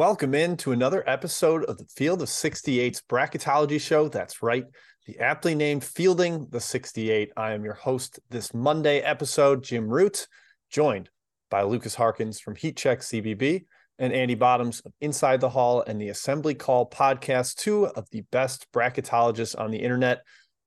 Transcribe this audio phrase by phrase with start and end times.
[0.00, 4.08] Welcome in to another episode of the Field of 68's Bracketology Show.
[4.08, 4.64] That's right,
[5.04, 7.30] the aptly named Fielding the 68.
[7.36, 10.26] I am your host this Monday episode, Jim Root,
[10.70, 11.10] joined
[11.50, 13.66] by Lukas Harkins from Heat Check CBB
[13.98, 18.22] and Andy Bottoms of Inside the Hall and the Assembly Call podcast, two of the
[18.32, 20.20] best bracketologists on the internet.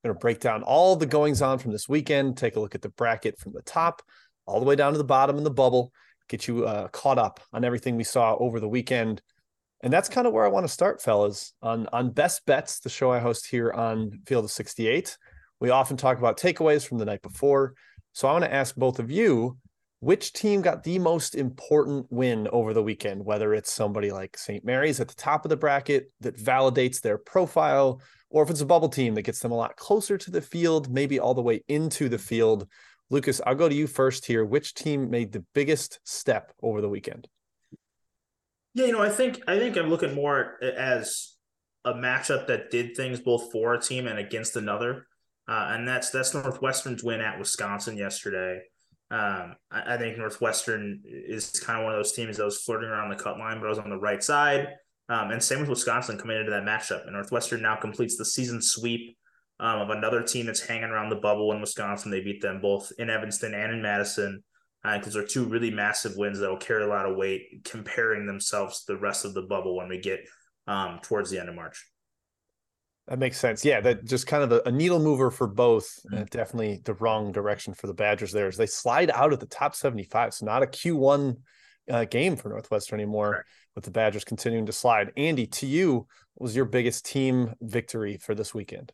[0.04, 2.76] I'm going to break down all the goings on from this weekend, take a look
[2.76, 4.04] at the bracket from the top
[4.46, 5.92] all the way down to the bottom in the bubble
[6.30, 9.22] get you uh, caught up on everything we saw over the weekend.
[9.82, 12.90] And that's kind of where I want to start, fellas, on on best bets, the
[12.90, 15.18] show I host here on Field of 68.
[15.60, 17.74] We often talk about takeaways from the night before.
[18.14, 19.58] So I want to ask both of you,
[20.00, 24.64] which team got the most important win over the weekend, whether it's somebody like St.
[24.66, 28.66] Mary's at the top of the bracket that validates their profile, or if it's a
[28.66, 31.64] bubble team that gets them a lot closer to the field, maybe all the way
[31.70, 32.68] into the field.
[33.14, 34.44] Lukas, I'll go to you first here.
[34.44, 37.28] Which team made the biggest step over the weekend?
[38.74, 41.36] Yeah, you know, I think I think I'm looking more as
[41.86, 45.06] a matchup that did things both for a team and against another,
[45.48, 48.62] uh, and that's that's Northwestern's win at Wisconsin yesterday.
[49.12, 52.90] Um, I, I, think Northwestern is kind of one of those teams that was flirting
[52.90, 54.70] around the cut line, but I was on the right side.
[55.08, 57.04] Um, and same with Wisconsin coming into that matchup.
[57.04, 59.16] And Northwestern now completes the season sweep
[59.64, 62.12] um, of another team that's hanging around the bubble in Wisconsin.
[62.12, 64.44] They beat them both in Evanston and in Madison
[64.84, 68.26] because uh, they're two really massive wins that will carry a lot of weight comparing
[68.26, 70.20] themselves to the rest of the bubble when we get
[70.68, 71.82] um, towards the end of March.
[73.08, 73.64] That makes sense.
[73.64, 75.88] Yeah, that just kind of a, a needle mover for both.
[76.12, 76.26] Mm-hmm.
[76.26, 79.76] definitely the wrong direction for the Badgers there as they slide out of the top
[79.76, 80.34] 75.
[80.34, 81.38] So not a Q1
[81.90, 83.42] uh, game for Northwestern anymore right.
[83.76, 85.14] with the Badgers continuing to slide.
[85.16, 86.08] Andy, to you,
[86.38, 88.92] was your biggest team victory for this weekend?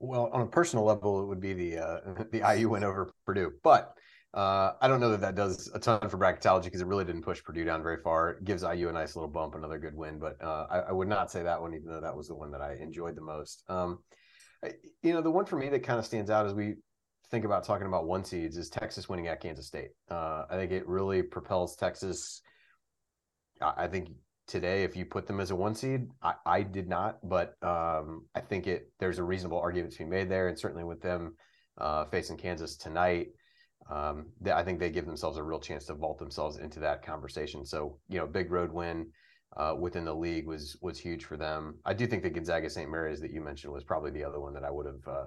[0.00, 2.00] Well, on a personal level, it would be the uh,
[2.32, 3.94] the IU win over Purdue, but
[4.34, 7.22] uh, I don't know that that does a ton for bracketology because it really didn't
[7.22, 8.30] push Purdue down very far.
[8.30, 11.08] It gives IU a nice little bump, another good win, but uh, I, I, would
[11.08, 13.64] not say that one, even though that was the one that I enjoyed the most.
[13.68, 14.00] Um,
[14.62, 14.72] I,
[15.02, 16.74] you know, the one for me that kind of stands out as we
[17.30, 19.90] think about talking about one seeds is Texas winning at Kansas State.
[20.10, 22.42] Uh, I think it really propels Texas.
[23.60, 24.10] I think
[24.48, 26.08] today if you put them as a one seed.
[26.22, 30.04] I, I did not, but um, I think it there's a reasonable argument to be
[30.06, 31.36] made there, and certainly with them
[31.78, 33.28] uh, facing Kansas tonight,
[33.90, 37.04] um, they, I think they give themselves a real chance to vault themselves into that
[37.04, 37.64] conversation.
[37.64, 39.06] So you know, big road win.
[39.56, 41.78] Uh, within the league was was huge for them.
[41.86, 42.90] I do think the Gonzaga St.
[42.90, 45.24] Mary's that you mentioned was probably the other one that I would have uh,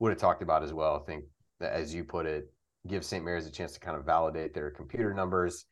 [0.00, 1.00] would have talked about as well.
[1.02, 1.24] I think
[1.60, 2.52] that, as you put it,
[2.86, 3.24] gives St.
[3.24, 5.64] Mary's a chance to kind of validate their computer numbers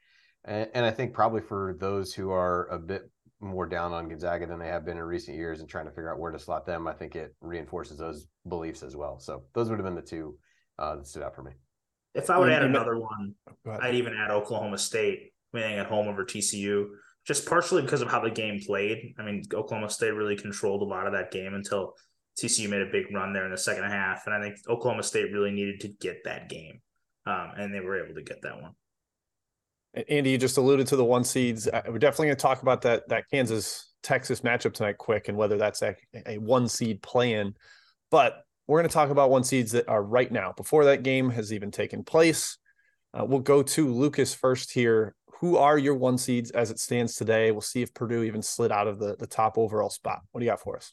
[0.44, 3.10] and, and I think probably for those who are a bit
[3.40, 6.12] more down on Gonzaga than they have been in recent years and trying to figure
[6.12, 9.18] out where to slot them, I think it reinforces those beliefs as well.
[9.18, 10.38] So those would have been the two
[10.78, 11.52] uh, that stood out for me.
[12.14, 13.34] If I would add another one,
[13.80, 16.88] I'd even add Oklahoma State winning at home over TCU,
[17.26, 19.14] just partially because of how the game played.
[19.18, 21.94] I mean, Oklahoma State really controlled a lot of that game until
[22.38, 25.32] TCU made a big run there in the second half, and I think Oklahoma State
[25.32, 26.80] really needed to get that game,
[27.26, 28.72] um, and they were able to get that one.
[30.08, 31.68] Andy, you just alluded to the one seeds.
[31.86, 35.58] We're definitely going to talk about that that Kansas Texas matchup tonight, quick, and whether
[35.58, 35.94] that's a,
[36.26, 37.54] a one seed plan.
[38.10, 41.30] But we're going to talk about one seeds that are right now before that game
[41.30, 42.58] has even taken place.
[43.12, 45.14] Uh, we'll go to Lukas first here.
[45.40, 47.50] Who are your one seeds as it stands today?
[47.50, 50.20] We'll see if Purdue even slid out of the, the top overall spot.
[50.30, 50.92] What do you got for us?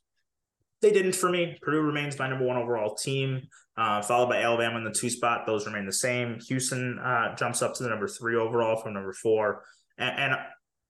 [0.81, 1.57] They didn't for me.
[1.61, 3.47] Purdue remains my number one overall team,
[3.77, 5.45] uh, followed by Alabama in the two spot.
[5.45, 6.39] Those remain the same.
[6.47, 9.63] Houston uh, jumps up to the number three overall from number four.
[9.97, 10.39] And, and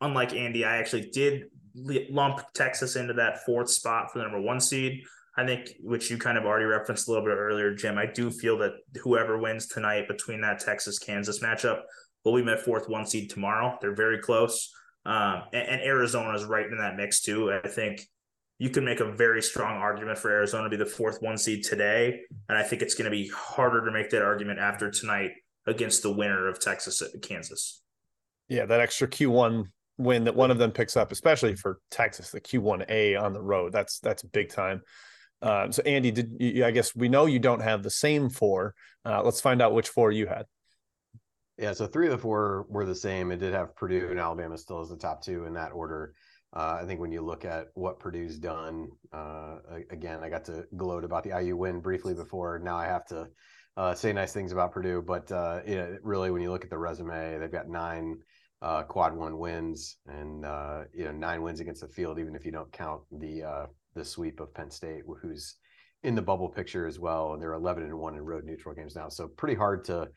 [0.02, 1.46] unlike Andy, I actually did
[1.76, 5.02] lump Texas into that fourth spot for the number one seed.
[5.38, 7.98] I think, which you kind of already referenced a little bit earlier, Jim.
[7.98, 11.82] I do feel that whoever wins tonight between that Texas Kansas matchup
[12.26, 13.78] will be my fourth one seed tomorrow.
[13.80, 14.74] They're very close.
[15.06, 17.54] Um, and, and Arizona is right in that mix too.
[17.54, 18.06] I think
[18.60, 21.64] you can make a very strong argument for Arizona to be the fourth one seed
[21.64, 22.22] today.
[22.50, 25.32] And I think it's going to be harder to make that argument after tonight
[25.66, 27.82] against the winner of Texas at Kansas.
[28.50, 29.64] Yeah, that extra Q1
[29.98, 33.72] win that one of them picks up, especially for Texas, the Q1A on the road.
[33.72, 34.82] That's that's big time.
[35.42, 38.76] Uh, so Andy, did you, I guess we know you don't have the same four.
[39.06, 40.46] Uh, let's find out which four you had.
[41.58, 43.32] Yeah, so three of the four were the same.
[43.32, 46.14] It did have Purdue and Alabama still as the top two in that order.
[46.54, 49.58] Uh, I think when you look at what Purdue's done, uh,
[49.92, 52.60] again, I got to gloat about the IU win briefly before.
[52.60, 53.28] Now I have to
[53.78, 55.62] uh, say nice things about Purdue, but uh,
[56.02, 58.18] really, when you look at the resume, they've got nine
[58.62, 62.46] uh, quad one wins and uh, you know nine wins against the field, even if
[62.46, 65.56] you don't count the the sweep of Penn State, who's
[66.04, 68.96] in the bubble picture as well, and they're 11 and one in road neutral games
[68.96, 69.10] now.
[69.10, 70.10] So pretty hard to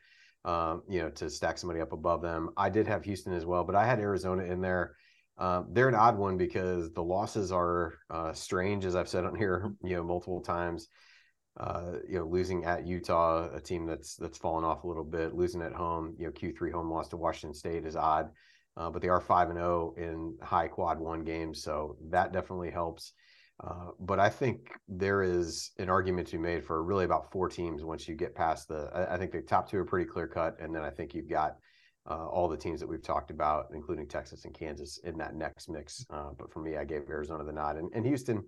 [0.45, 2.49] um, you know, to stack somebody up above them.
[2.57, 4.95] I did have Houston as well, but I had Arizona in there.
[5.43, 9.35] Um, they're an odd one because the losses are uh, strange, as I've said on
[9.35, 10.87] here, you know, multiple times.
[11.59, 15.35] Uh, you know, losing at Utah, a team that's that's fallen off a little bit,
[15.35, 18.29] losing at home, you know, Q three home loss to Washington State is odd,
[18.77, 22.31] uh, but they are five and zero oh in high quad one games, so that
[22.31, 23.13] definitely helps.
[23.63, 27.49] Uh, but I think there is an argument to be made for really about four
[27.49, 28.89] teams once you get past the.
[28.91, 31.29] I, I think the top two are pretty clear cut, and then I think you've
[31.29, 31.57] got
[32.11, 36.05] all the teams that we've talked about, including Texas and Kansas, in that next mix.
[36.09, 38.43] Uh, but for me, I gave Arizona the nod, and, and Houston.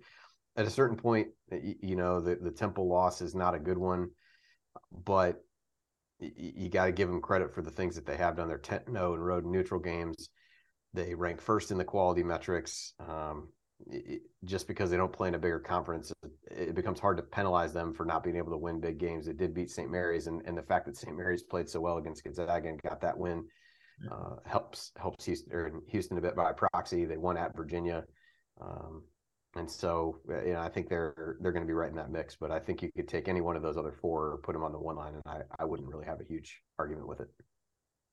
[0.56, 3.78] At a certain point, you, you know the the Temple loss is not a good
[3.78, 4.10] one,
[5.04, 5.42] but
[6.18, 8.48] you, you got to give them credit for the things that they have done.
[8.48, 10.28] They're 10 0 in road neutral games.
[10.94, 12.94] They rank first in the quality metrics.
[12.98, 13.48] Um,
[14.44, 16.12] just because they don't play in a bigger conference,
[16.50, 19.26] it becomes hard to penalize them for not being able to win big games.
[19.26, 19.90] They did beat St.
[19.90, 21.16] Mary's, and, and the fact that St.
[21.16, 23.44] Mary's played so well against Gonzaga and got that win
[24.10, 27.04] uh, helps helps Houston, Houston a bit by proxy.
[27.04, 28.04] They won at Virginia,
[28.60, 29.02] um,
[29.54, 32.10] and so uh, you know I think they're they're going to be right in that
[32.10, 32.36] mix.
[32.36, 34.64] But I think you could take any one of those other four or put them
[34.64, 37.28] on the one line, and I, I wouldn't really have a huge argument with it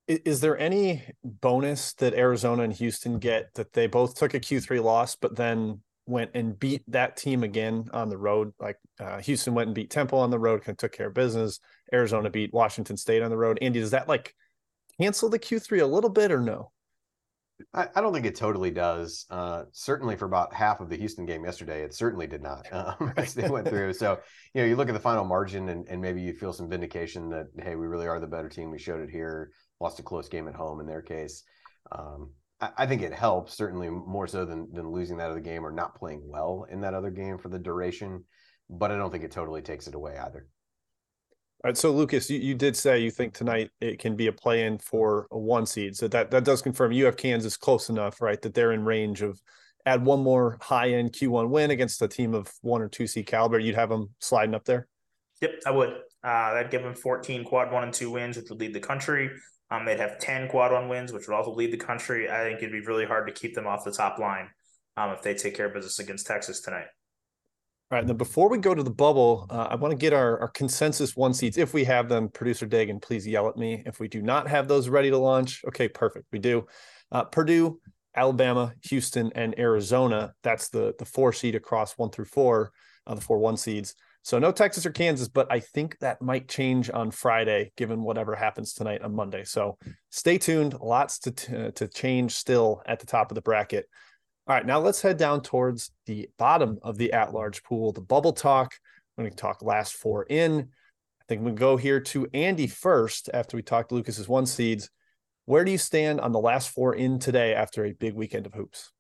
[0.08, 4.84] is there any bonus that Arizona and Houston get that they both took a Q3
[4.84, 8.54] loss, but then went and beat that team again on the road?
[8.60, 11.14] Like uh, Houston went and beat Temple on the road, kind of took care of
[11.14, 11.60] business.
[11.94, 13.60] Arizona beat Washington State on the road.
[13.62, 14.36] Andy, does that like
[15.00, 16.72] cancel the Q3 a little bit or no?
[17.74, 19.26] I, I don't think it totally does.
[19.30, 23.14] Uh, certainly for about half of the Houston game yesterday, it certainly did not um,
[23.18, 23.94] as they went through.
[23.94, 24.20] So,
[24.54, 27.30] you know, you look at the final margin and, and maybe you feel some vindication
[27.30, 28.70] that, hey, we really are the better team.
[28.70, 29.52] We showed it here
[29.84, 31.44] lost a close game at home in their case.
[31.92, 35.66] Um, I, I, think it helps certainly more so than than losing that other game
[35.66, 38.24] or not playing well in that other game for the duration.
[38.70, 40.48] But I don't think it totally takes it away either.
[41.64, 44.34] All right, so Lukas, you, you did say you think tonight it can be a
[44.34, 45.96] play in for a one seed.
[45.96, 48.42] So that that does confirm you have Kansas close enough, right?
[48.42, 49.40] That they're in range of
[49.86, 53.28] add one more high end Q1 win against a team of one or two seed
[53.28, 53.60] caliber.
[53.60, 54.88] You'd have them sliding up there.
[55.42, 55.90] Yep, I would.
[56.24, 59.30] Uh, that'd give them 14 quad one and two wins, which would lead the country.
[59.74, 62.30] Um, they'd have 10 quad one wins, which would also lead the country.
[62.30, 64.50] I think it'd be really hard to keep them off the top line
[64.98, 66.86] um, if they take care of business against Texas tonight.
[67.92, 68.06] All right.
[68.06, 71.16] Then before we go to the bubble, uh, I want to get our, our consensus
[71.16, 72.30] one seeds if we have them.
[72.30, 75.64] Producer Dagan, please yell at me if we do not have those ready to launch.
[75.68, 76.28] Okay, perfect.
[76.32, 76.68] We do.
[77.12, 77.80] Uh, Purdue,
[78.16, 80.34] Alabama, Houston, and Arizona.
[80.44, 82.72] That's the the four seed across one through four,
[83.08, 83.96] uh, the four one seeds.
[84.24, 88.36] So no Texas or Kansas, but I think that might change on Friday, given whatever
[88.36, 89.44] happens tonight on Monday.
[89.44, 89.78] So
[90.12, 90.76] stay tuned.
[90.80, 93.86] Lots to t- uh, to change still at the top of the bracket.
[94.48, 98.34] All right, now let's head down towards the bottom of the at-large pool, the bubble
[98.34, 98.74] talk.
[99.18, 100.60] I'm going to talk last four in.
[100.62, 104.90] I think we go here to Andy first after we talked Lukas's one seeds.
[105.46, 108.54] Where do you stand on the last four in today after a big weekend of
[108.54, 108.92] hoops?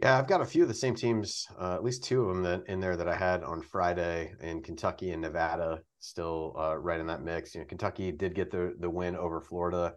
[0.00, 2.42] Yeah, I've got a few of the same teams, uh, at least two of them
[2.44, 6.98] that in there that I had on Friday in Kentucky and Nevada, still uh, right
[6.98, 7.54] in that mix.
[7.54, 9.94] You know, Kentucky did get the the win over Florida,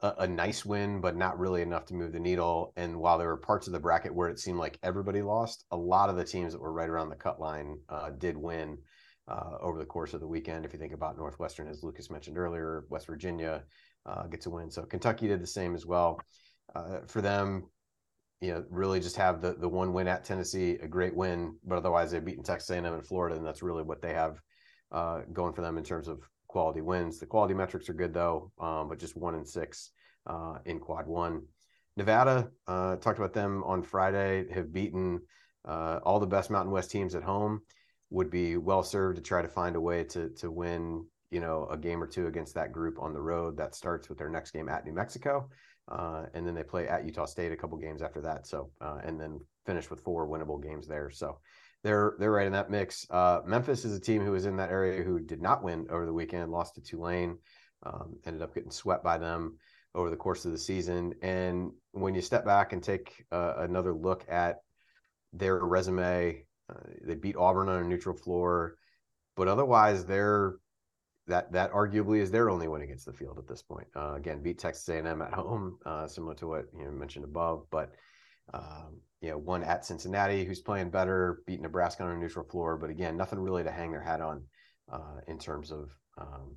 [0.00, 2.72] a, a, nice win, but not really enough to move the needle.
[2.76, 5.76] And while there were parts of the bracket where it seemed like everybody lost, a
[5.76, 8.78] lot of the teams that were right around the cut line uh, did win
[9.28, 10.64] uh, over the course of the weekend.
[10.64, 13.64] If you think about Northwestern, as Lukas mentioned earlier, West Virginia
[14.06, 16.18] uh, gets a win, so Kentucky did the same as well.
[16.74, 17.64] Uh, for them,
[18.44, 21.76] you know, really just have the the one win at Tennessee, a great win, but
[21.76, 24.38] otherwise they've beaten Texas A&M and Florida, and that's really what they have
[24.92, 27.18] uh, going for them in terms of quality wins.
[27.18, 29.92] The quality metrics are good though, um, but just one and six
[30.26, 31.42] uh, in quad one.
[31.96, 34.44] Nevada uh, talked about them on Friday.
[34.52, 35.20] Have beaten
[35.64, 37.62] uh, all the best Mountain West teams at home.
[38.10, 41.66] Would be well served to try to find a way to to win, you know,
[41.70, 43.56] a game or two against that group on the road.
[43.56, 45.48] That starts with their next game at New Mexico,
[45.88, 48.46] uh, and then they play at Utah State a couple games after that.
[48.46, 51.10] So, uh, and then finish with four winnable games there.
[51.10, 51.38] So,
[51.84, 53.06] they're they're right in that mix.
[53.10, 56.06] Uh, Memphis is a team who was in that area who did not win over
[56.06, 57.36] the weekend, lost to Tulane,
[57.84, 59.58] um, ended up getting swept by them
[59.94, 61.14] over the course of the season.
[61.22, 64.56] And when you step back and take uh, another look at
[65.32, 68.76] their resume, uh, they beat Auburn on a neutral floor,
[69.36, 70.54] but otherwise they're
[71.26, 73.86] that that arguably is their only win against the field at this point.
[73.96, 77.64] Uh, again, beat Texas A&M at home, uh, similar to what you know, mentioned above,
[77.70, 77.92] but
[78.52, 82.76] um, you know, one at Cincinnati who's playing better, beat Nebraska on a neutral floor,
[82.76, 84.42] but again, nothing really to hang their hat on
[84.92, 86.54] uh, in terms of um,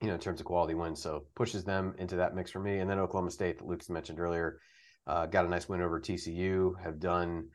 [0.00, 1.02] you know in terms of quality wins.
[1.02, 2.78] So pushes them into that mix for me.
[2.78, 4.58] And then Oklahoma State that Luke's mentioned earlier
[5.06, 6.72] uh, got a nice win over TCU.
[6.82, 7.48] Have done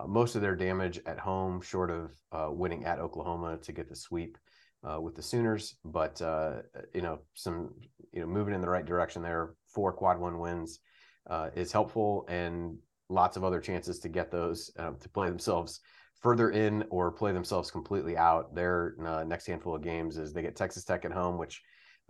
[0.00, 3.88] uh, most of their damage at home, short of uh, winning at Oklahoma to get
[3.88, 4.36] the sweep
[4.84, 5.76] uh, with the Sooners.
[5.84, 6.62] But uh,
[6.94, 7.74] you know, some
[8.12, 9.54] you know moving in the right direction there.
[9.66, 10.80] Four quad one wins
[11.28, 12.76] uh, is helpful, and
[13.08, 15.80] lots of other chances to get those um, to play themselves
[16.20, 18.54] further in or play themselves completely out.
[18.54, 21.60] Their uh, next handful of games is they get Texas Tech at home, which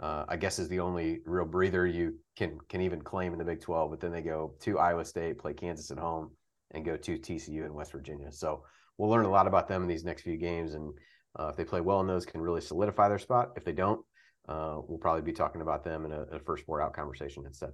[0.00, 3.45] uh, I guess is the only real breather you can can even claim in the
[3.45, 3.90] Big 12.
[3.90, 6.31] But then they go to Iowa State, play Kansas at home,
[6.73, 8.31] and go to TCU in West Virginia.
[8.33, 8.64] So
[8.99, 10.93] we'll learn a lot about them in these next few games, and
[11.38, 13.53] uh, if they play well in those, can really solidify their spot.
[13.57, 14.00] If they don't,
[14.49, 17.71] uh, we'll probably be talking about them in a, a first four out conversation instead.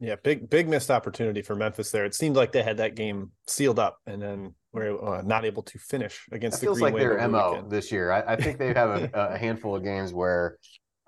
[0.00, 2.04] Yeah, big big missed opportunity for Memphis there.
[2.04, 5.62] It seemed like they had that game sealed up, and then were uh, not able
[5.64, 6.60] to finish against.
[6.60, 7.70] That the feels Green like their mo weekend.
[7.70, 8.12] this year.
[8.12, 10.56] I, I think they have a, a handful of games where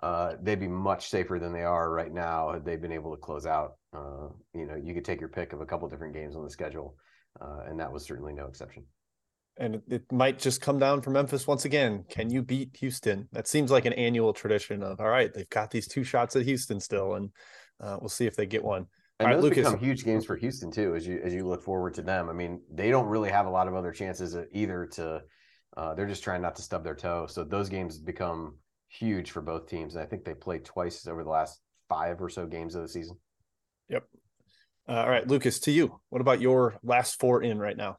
[0.02, 3.20] uh, they'd be much safer than they are right now had they been able to
[3.20, 3.74] close out.
[3.94, 6.50] Uh, you know, you could take your pick of a couple different games on the
[6.50, 6.96] schedule,
[7.40, 8.84] uh, and that was certainly no exception.
[9.60, 12.04] And it, it might just come down for Memphis once again.
[12.08, 13.28] Can you beat Houston?
[13.32, 16.46] That seems like an annual tradition of all right, they've got these two shots at
[16.46, 17.30] Houston still, and
[17.78, 18.86] uh, we'll see if they get one.
[19.18, 19.66] And All right, those Lukas.
[19.66, 22.30] become huge games for Houston too, as you as you look forward to them.
[22.30, 25.22] I mean, they don't really have a lot of other chances either to.
[25.76, 28.56] Uh, they're just trying not to stub their toe, so those games become
[28.88, 29.94] huge for both teams.
[29.94, 32.88] And I think they played twice over the last five or so games of the
[32.88, 33.18] season.
[33.90, 34.04] Yep.
[34.88, 36.00] Uh, all right, Lukas, to you.
[36.08, 37.98] What about your last four in right now?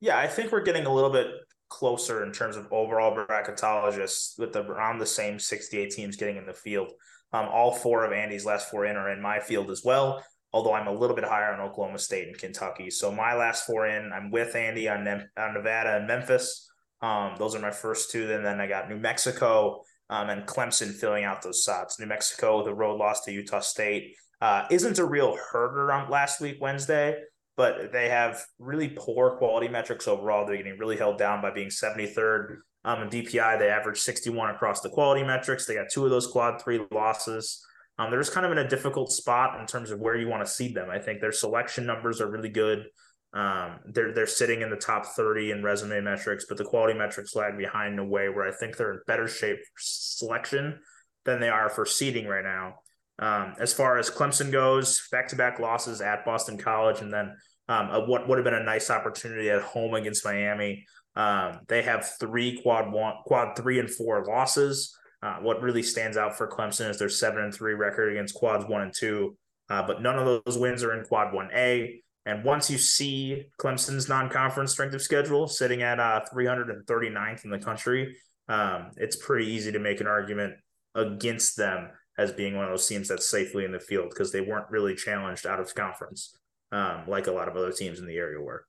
[0.00, 1.26] Yeah, I think we're getting a little bit
[1.68, 6.46] closer in terms of overall bracketologists with the, around the same 68 teams getting in
[6.46, 6.92] the field.
[7.32, 10.72] Um, all four of Andy's last four in are in my field as well, although
[10.72, 12.90] I'm a little bit higher on Oklahoma State and Kentucky.
[12.90, 16.70] So my last four in, I'm with Andy on, Nem- on Nevada and Memphis.
[17.02, 18.32] Um, those are my first two.
[18.32, 22.00] And then I got New Mexico um, and Clemson filling out those spots.
[22.00, 26.40] New Mexico, the road loss to Utah State, uh, isn't a real herder on last
[26.40, 27.20] week, Wednesday
[27.58, 30.46] but they have really poor quality metrics overall.
[30.46, 33.58] They're getting really held down by being 73rd um, in DPI.
[33.58, 35.66] They average 61 across the quality metrics.
[35.66, 37.60] They got two of those quad three losses.
[37.98, 40.46] Um, they're just kind of in a difficult spot in terms of where you want
[40.46, 40.88] to seed them.
[40.88, 42.86] I think their selection numbers are really good.
[43.34, 47.34] Um, they're they're sitting in the top 30 in resume metrics, but the quality metrics
[47.34, 50.78] lag behind in a way where I think they're in better shape for selection
[51.24, 52.76] than they are for seeding right now.
[53.18, 57.34] Um, as far as Clemson goes, back-to-back losses at Boston College, and then
[57.68, 60.86] um, what would have been a nice opportunity at home against Miami.
[61.16, 64.94] Um, they have three quad one, quad three and four losses.
[65.20, 68.64] Uh, what really stands out for Clemson is their seven and three record against quads
[68.66, 69.36] one and two,
[69.68, 72.00] uh, but none of those wins are in quad one A.
[72.24, 77.58] And once you see Clemson's non-conference strength of schedule sitting at uh, 339th in the
[77.58, 78.16] country,
[78.48, 80.54] um, it's pretty easy to make an argument
[80.94, 84.40] against them as being one of those teams that's safely in the field because they
[84.40, 86.36] weren't really challenged out of conference
[86.72, 88.66] um, like a lot of other teams in the area were.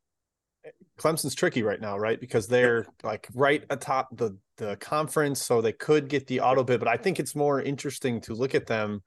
[0.98, 2.20] Clemson's tricky right now, right?
[2.20, 6.80] Because they're like right atop the the conference, so they could get the auto bid.
[6.80, 9.02] But I think it's more interesting to look at them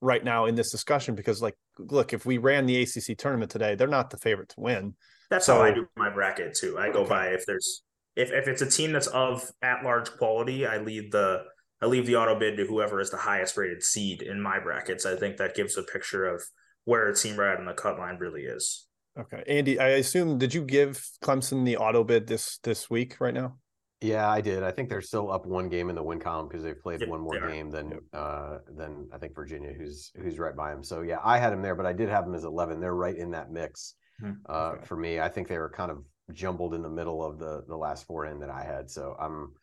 [0.00, 3.76] right now in this discussion because, like, look, if we ran the ACC tournament today,
[3.76, 4.94] they're not the favorite to win.
[5.30, 6.76] That's So- how I do my bracket too.
[6.76, 7.08] I go Okay.
[7.08, 7.82] by if there's
[8.16, 11.44] if if it's a team that's of at large quality, I lead the
[11.82, 15.04] I leave the auto bid to whoever is the highest rated seed in my brackets.
[15.04, 16.42] I think that gives a picture of
[16.84, 18.86] where a team right on the cut line really is.
[19.18, 23.34] Okay, Andy, I assume did you give Clemson the auto bid this this week right
[23.34, 23.56] now?
[24.02, 24.62] Yeah, I did.
[24.62, 27.08] I think they're still up one game in the win column because they've played Yep,
[27.08, 30.84] one more game than uh than I think Virginia, who's who's right by him.
[30.84, 32.78] So yeah, I had him there, but I did have them as eleven.
[32.78, 34.34] They're right in that mix mm-hmm.
[34.48, 34.84] uh, okay.
[34.84, 35.18] for me.
[35.18, 38.26] I think they were kind of jumbled in the middle of the the last four
[38.26, 38.90] in that I had.
[38.90, 39.54] So I'm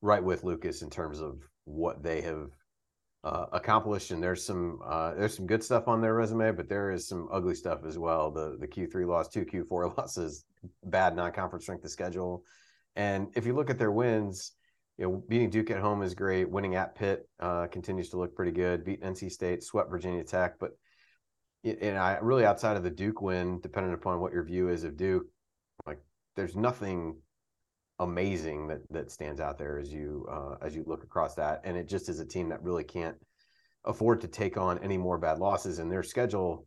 [0.00, 2.50] right with Lukas in terms of what they have
[3.24, 4.10] uh, accomplished.
[4.10, 7.28] And there's some uh, there's some good stuff on their resume, but there is some
[7.32, 8.30] ugly stuff as well.
[8.30, 10.44] The the Q3 loss, two Q4 losses,
[10.84, 12.44] bad non-conference strength of schedule.
[12.96, 14.52] And if you look at their wins,
[14.98, 16.50] you know, beating Duke at home is great.
[16.50, 18.84] Winning at Pitt uh, continues to look pretty good.
[18.84, 20.72] Beat NC State, swept Virginia Tech, but
[21.64, 24.96] and I really outside of the Duke win, depending upon what your view is of
[24.96, 25.26] Duke,
[25.86, 25.98] like
[26.34, 27.16] there's nothing
[28.02, 31.60] amazing that that stands out there as you uh, as you look across that.
[31.64, 33.16] And it just is a team that really can't
[33.84, 35.78] afford to take on any more bad losses.
[35.78, 36.66] And their schedule,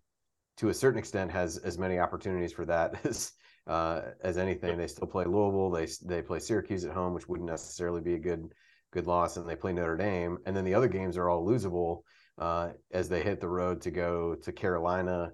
[0.58, 3.32] to a certain extent, has as many opportunities for that as
[3.68, 4.77] uh, as anything.
[4.77, 5.72] They still play Louisville.
[5.72, 8.51] They they play Syracuse at home, which wouldn't necessarily be a good
[8.92, 10.38] good loss, and they play Notre Dame.
[10.46, 12.01] And then the other games are all losable
[12.38, 15.32] uh, as they hit the road to go to Carolina,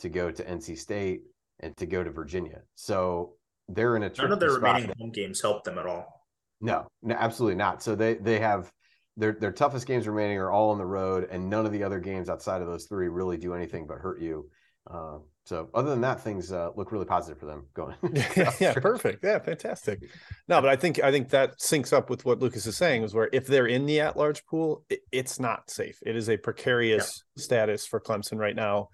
[0.00, 1.22] to go to NC State,
[1.60, 2.62] and to go to Virginia.
[2.74, 3.34] So
[3.74, 6.26] they're in a none of their remaining home games help them at all.
[6.60, 7.82] No, no, absolutely not.
[7.82, 8.70] So they they have
[9.16, 12.00] their their toughest games remaining are all on the road, and none of the other
[12.00, 14.48] games outside of those three really do anything but hurt you.
[14.90, 17.96] Uh, so other than that, things uh, look really positive for them going.
[18.36, 19.24] yeah, yeah, perfect.
[19.24, 20.00] Yeah, fantastic.
[20.48, 23.12] No, but I think I think that syncs up with what Lukas is saying is
[23.12, 25.98] where if they're in the at-large pool, it, it's not safe.
[26.06, 27.42] It is a precarious yeah.
[27.42, 28.88] status for Clemson right now,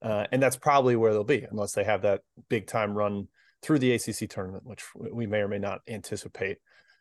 [0.00, 3.26] uh, and that's probably where they'll be unless they have that big time run
[3.62, 6.58] through the ACC tournament, which we may or may not anticipate.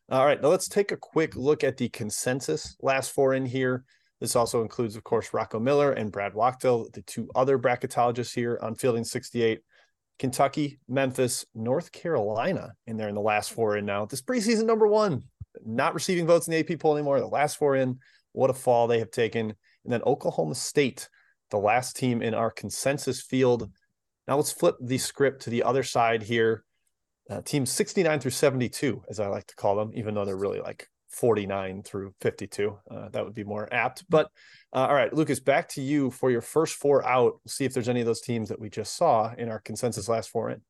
[0.09, 3.83] All right, now let's take a quick look at the consensus last four in here.
[4.19, 8.57] This also includes, of course, Rocco Miller and Brad Wachtel, the two other bracketologists here
[8.61, 9.59] on Fielding 68.
[10.17, 14.05] Kentucky, Memphis, North Carolina in there in the last four in now.
[14.05, 15.23] This preseason number one,
[15.63, 17.19] not receiving votes in the AP poll anymore.
[17.19, 17.99] The last four in,
[18.31, 19.53] what a fall they have taken.
[19.83, 21.07] And then Oklahoma State,
[21.51, 23.69] the last team in our consensus field.
[24.27, 26.63] Now let's flip the script to the other side here.
[27.29, 30.61] Uh, teams 69 through 72, as I like to call them, even though they're really
[30.61, 32.77] like 49 through 52.
[32.89, 34.05] Uh, that would be more apt.
[34.09, 34.29] But
[34.73, 37.33] uh, all right, Lukas, back to you for your first four out.
[37.33, 40.07] We'll see if there's any of those teams that we just saw in our consensus
[40.07, 40.61] last four in.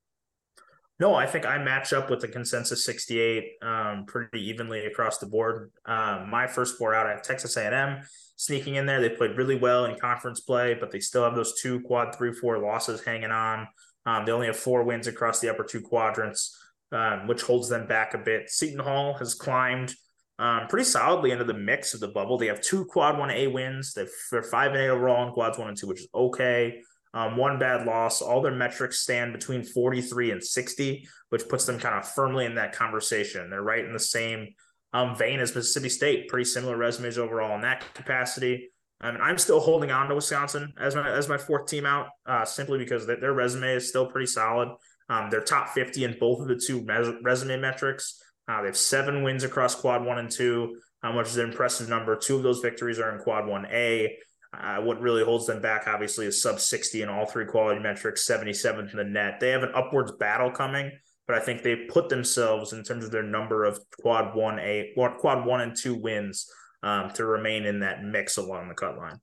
[1.00, 5.28] No, I think I match up with the consensus 68 um, pretty evenly across the
[5.28, 5.72] board.
[5.86, 8.02] Um, my first four out, I have Texas A&M
[8.36, 9.00] sneaking in there.
[9.00, 12.34] They played really well in conference play, but they still have those two quad three
[12.34, 13.68] four losses hanging on.
[14.08, 16.58] Um, they only have four wins across the upper two quadrants,
[16.92, 18.50] um, which holds them back a bit.
[18.50, 19.94] Seton Hall has climbed
[20.40, 22.38] um, pretty solidly into the mix of the bubble.
[22.38, 23.94] They have two quad one A wins.
[23.94, 26.82] They're, five and eight overall in quads one and two, which is okay.
[27.14, 28.22] Um, one bad loss.
[28.22, 32.56] All their metrics stand between 43 and 60, which puts them kind of firmly in
[32.56, 33.50] that conversation.
[33.50, 34.50] They're right in the same
[34.94, 36.28] um, vein as Mississippi State.
[36.28, 38.70] Pretty similar resumes overall in that capacity.
[39.00, 42.08] I mean, I'm still holding on to Wisconsin as my as my fourth team out,
[42.26, 44.70] uh, simply because their, their resume is still pretty solid.
[45.10, 46.86] Um, they're top 50 in both of the two
[47.22, 48.22] resume metrics.
[48.48, 51.90] Uh, they have seven wins across quad one and two, um, which is an impressive
[51.90, 52.16] number.
[52.16, 54.18] Two of those victories are in quad one A.
[54.60, 58.28] Uh, what really holds them back, obviously, is sub 60 in all three quality metrics,
[58.28, 59.40] 77th in the net.
[59.40, 60.92] They have an upwards battle coming,
[61.28, 64.94] but I think they put themselves in terms of their number of quad one A,
[64.96, 66.50] quad one and two wins
[66.82, 69.20] um, to remain in that mix along the cut line.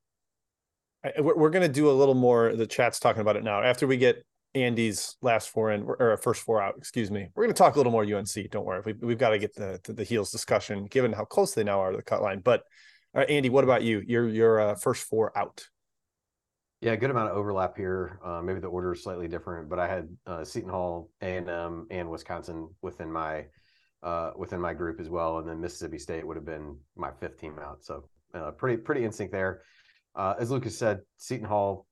[1.19, 2.55] We're going to do a little more.
[2.55, 3.63] The chat's talking about it now.
[3.63, 7.29] After we get Andy's last four in or first four out, excuse me.
[7.35, 8.51] We're going to talk a little more UNC.
[8.51, 8.81] Don't worry.
[8.87, 11.81] We, we've got to get the, the, the heels discussion given how close they now
[11.81, 12.41] are to the cut line.
[12.41, 12.63] But
[13.15, 14.03] all right, Andy, what about you?
[14.07, 15.69] Your your uh, first four out.
[16.81, 18.19] Yeah, good amount of overlap here.
[18.25, 21.49] Uh, maybe the order is slightly different, but I had uh, Seton Hall, A and
[21.49, 23.47] M, and Wisconsin within my
[24.03, 27.39] uh, within my group as well, and then Mississippi State would have been my fifth
[27.39, 27.85] team out.
[27.85, 29.63] So uh, pretty pretty instinct there.
[30.17, 31.87] Uh, as Lukas said, Seton Hall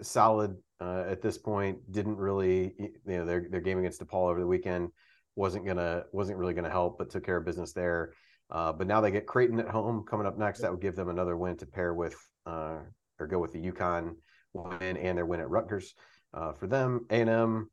[0.00, 1.78] solid uh, at this point.
[1.90, 4.90] Didn't really, you know, their their game against DePaul over the weekend
[5.36, 8.12] wasn't gonna wasn't really gonna help, but took care of business there.
[8.52, 10.60] Uh, but now they get Creighton at home coming up next.
[10.60, 12.14] That would give them another win to pair with
[12.46, 12.80] uh,
[13.18, 14.14] or go with the UConn
[14.52, 15.94] win and their win at Rutgers.
[16.34, 17.70] Uh, for them, A and M,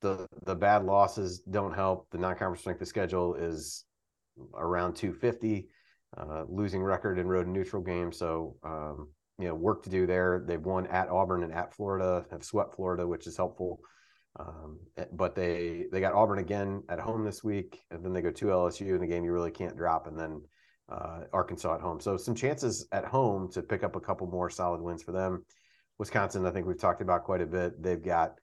[0.00, 2.08] the the bad losses don't help.
[2.10, 3.84] The non-conference strength of schedule is
[4.54, 5.68] around 250,
[6.16, 8.18] uh, losing record in road and neutral games.
[8.18, 10.42] So um, you know work to do there.
[10.44, 13.78] They've won at Auburn and at Florida, have swept Florida, which is helpful.
[14.38, 18.22] Um, eh, but they they got Auburn again at home this week, and then they
[18.22, 20.42] go to LSU in the game you really can't drop, and then
[20.88, 22.00] uh, Arkansas at home.
[22.00, 25.44] So some chances at home to pick up a couple more solid wins for them.
[25.98, 27.82] Wisconsin, I think we've talked about quite a bit.
[27.82, 28.34] They've got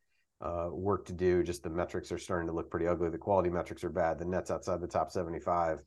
[0.41, 1.43] uh, work to do.
[1.43, 3.09] Just the metrics are starting to look pretty ugly.
[3.09, 4.19] The quality metrics are bad.
[4.19, 5.79] The nets outside the top 75.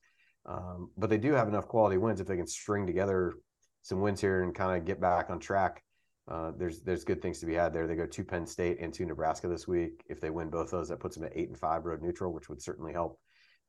[0.47, 3.35] Um, but they do have enough quality wins if they can string together
[3.83, 5.83] some wins here and kind of get back on track
[6.57, 7.87] there's there's good things to be had there.
[7.87, 10.05] They go to Penn State and to Nebraska this week.
[10.09, 12.49] If they win both those, that puts them at eight and five road neutral, which
[12.49, 13.19] would certainly help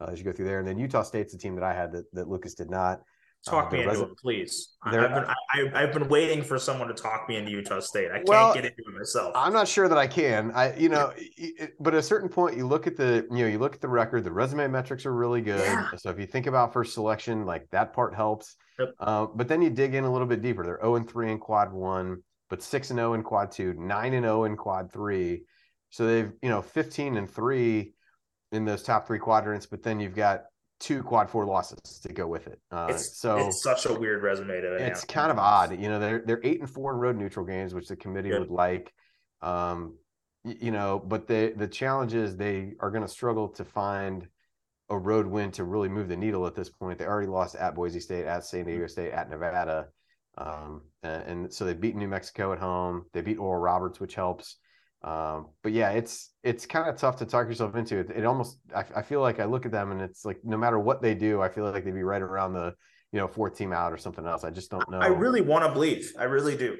[0.02, 0.60] uh, as you go through there.
[0.60, 3.02] And then Utah State's a team that I had that, that Lukas did not.
[3.46, 4.76] Talk uh, me into it, please.
[4.84, 5.26] I've been,
[5.74, 8.12] I, have been waiting for someone to talk me into Utah State.
[8.12, 9.32] I can't get into it myself.
[9.34, 10.52] I'm not sure that I can.
[10.52, 13.48] I, you know, it, but at a certain point, you look at the, you know,
[13.48, 14.26] you look at the record.
[14.26, 15.62] The resume metrics are really good.
[15.62, 15.90] Yeah.
[15.96, 18.58] So if you think about first selection, like that part helps.
[18.78, 18.94] Yep.
[19.00, 20.66] Uh, but then you dig in a little bit deeper.
[20.66, 24.14] They're 0 and 3 in quad one, but 6 and 0 in quad two, 9
[24.14, 25.44] and 0 in quad three.
[25.90, 27.94] So they've, you know, 15 and three
[28.52, 29.66] in those top three quadrants.
[29.66, 30.44] But then you've got
[30.80, 32.60] two quad four losses to go with it.
[32.72, 35.80] Uh, it's, so it's such a weird resume to It's kind of odd.
[35.80, 38.50] You know, they're they're eight and four in road neutral games, which the committee would
[38.50, 38.94] like.
[39.42, 39.98] Um,
[40.44, 44.28] you know, but the the challenge is they are going to struggle to find
[44.90, 46.98] a road win to really move the needle at this point.
[46.98, 49.88] They already lost at Boise State, at San Diego State, at Nevada.
[50.40, 53.06] Um, and, and so they beat New Mexico at home.
[53.14, 54.58] They beat Oral Roberts, which helps.
[55.02, 58.10] Um, but yeah, it's it's kind of tough to talk yourself into it.
[58.10, 60.78] It almost I, I, feel like I look at them and it's like no matter
[60.78, 62.74] what they do, I feel like they'd be right around the
[63.14, 64.44] you know fourth team out or something else.
[64.44, 65.00] I just don't know.
[65.00, 66.12] I really want to believe.
[66.20, 66.78] I really do.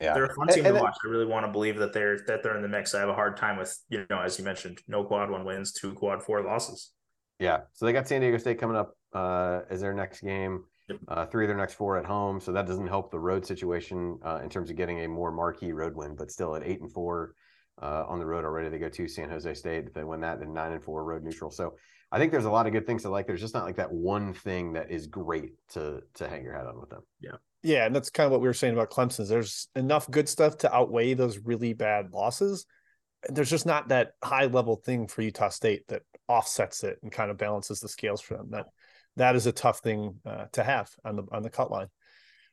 [0.00, 0.96] Yeah, they're a fun team and, and to watch.
[1.04, 2.94] I really want to believe that they're that they're in the mix.
[2.94, 5.72] I have a hard time with you know as you mentioned, no quad one wins,
[5.72, 6.90] two quad four losses.
[7.38, 10.64] Yeah, so they got San Diego State coming up uh, as their next game.
[11.08, 14.18] Uh, three of their next four at home, so that doesn't help the road situation
[14.24, 16.14] uh, in terms of getting a more marquee road win.
[16.14, 17.34] But still, at eight and four
[17.80, 19.86] uh, on the road already, they go to San Jose State.
[19.86, 21.50] If they win that, then nine and four road neutral.
[21.50, 21.74] So
[22.12, 23.26] I think there's a lot of good things to like.
[23.26, 26.66] There's just not like that one thing that is great to to hang your hat
[26.66, 27.02] on with them.
[27.20, 29.28] Yeah, yeah, and that's kind of what we were saying about Clemson.
[29.28, 32.66] There's enough good stuff to outweigh those really bad losses.
[33.28, 37.30] There's just not that high level thing for Utah State that offsets it and kind
[37.30, 38.50] of balances the scales for them.
[38.50, 38.66] That
[39.16, 41.88] that is a tough thing uh, to have on the on the cut line.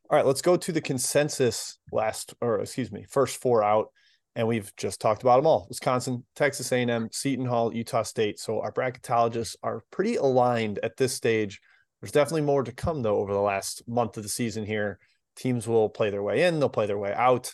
[0.09, 3.87] All right, let's go to the consensus last, or excuse me, first four out,
[4.35, 8.39] and we've just talked about them all: Wisconsin, Texas A&M, Seton Hall, Utah State.
[8.39, 11.59] So our bracketologists are pretty aligned at this stage.
[12.01, 14.99] There's definitely more to come though over the last month of the season here.
[15.35, 17.53] Teams will play their way in, they'll play their way out.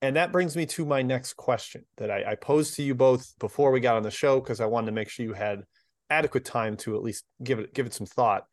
[0.00, 3.34] And that brings me to my next question that I, I posed to you both
[3.40, 5.62] before we got on the show because I wanted to make sure you had
[6.10, 8.44] adequate time to at least give it give it some thought.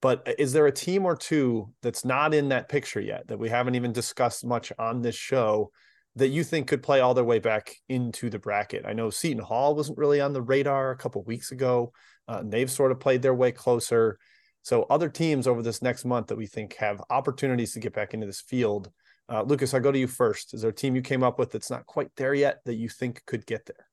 [0.00, 3.48] But is there a team or two that's not in that picture yet that we
[3.48, 5.72] haven't even discussed much on this show
[6.14, 8.84] that you think could play all their way back into the bracket?
[8.86, 11.92] I know Seton Hall wasn't really on the radar a couple weeks ago.
[12.28, 14.18] Uh, they've sort of played their way closer.
[14.62, 18.14] So other teams over this next month that we think have opportunities to get back
[18.14, 18.92] into this field.
[19.28, 20.54] Uh, Lukas, I'll go to you first.
[20.54, 22.88] Is there a team you came up with that's not quite there yet that you
[22.88, 23.87] think could get there?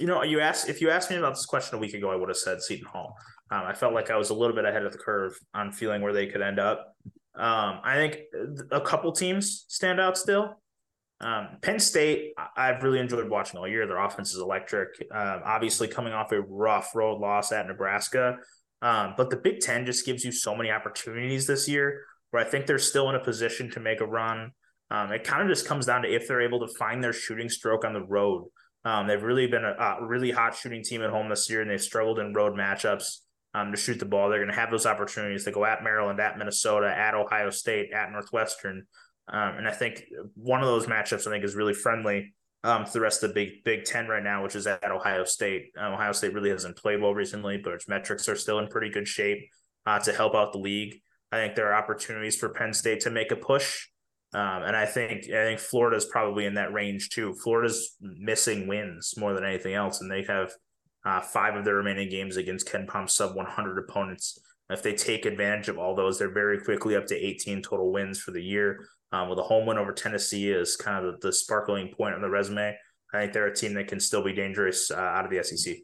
[0.00, 2.16] You know, you asked if you asked me about this question a week ago, I
[2.16, 3.14] would have said Seton Hall.
[3.50, 6.02] Um, I felt like I was a little bit ahead of the curve on feeling
[6.02, 6.94] where they could end up.
[7.34, 8.18] Um, I think
[8.70, 10.60] a couple teams stand out still.
[11.20, 13.86] Um, Penn State, I've really enjoyed watching all year.
[13.86, 14.88] Their offense is electric.
[15.12, 18.36] Um, obviously, coming off a rough road loss at Nebraska,
[18.80, 22.04] um, but the Big Ten just gives you so many opportunities this year.
[22.30, 24.52] Where I think they're still in a position to make a run.
[24.90, 27.48] Um, it kind of just comes down to if they're able to find their shooting
[27.48, 28.48] stroke on the road.
[28.84, 31.70] Um, they've really been a, a, really hot shooting team at home this year, and
[31.70, 33.18] they've struggled in road matchups
[33.52, 34.30] um, to shoot the ball.
[34.30, 37.92] They're going to have those opportunities to go at Maryland, at Minnesota, at Ohio State,
[37.92, 38.86] at Northwestern,
[39.32, 42.92] um, and I think one of those matchups I think is really friendly um, to
[42.92, 45.70] the rest of the Big Big Ten right now, which is at Ohio State.
[45.78, 48.90] Um, Ohio State really hasn't played well recently, but its metrics are still in pretty
[48.90, 49.48] good shape
[49.86, 51.00] uh, to help out the league.
[51.32, 53.86] I think there are opportunities for Penn State to make a push.
[54.32, 57.34] Um, and I think I think Florida's probably in that range too.
[57.42, 60.52] Florida's missing wins more than anything else, and they have
[61.04, 64.38] uh, five of their remaining games against KenPom sub 100 opponents.
[64.68, 68.20] If they take advantage of all those, they're very quickly up to 18 total wins
[68.20, 68.86] for the year.
[69.12, 72.22] Um, with a home win over Tennessee is kind of the, the, sparkling point on
[72.22, 72.76] the resume.
[73.12, 75.78] I think they're a team that can still be dangerous uh, out of the SEC.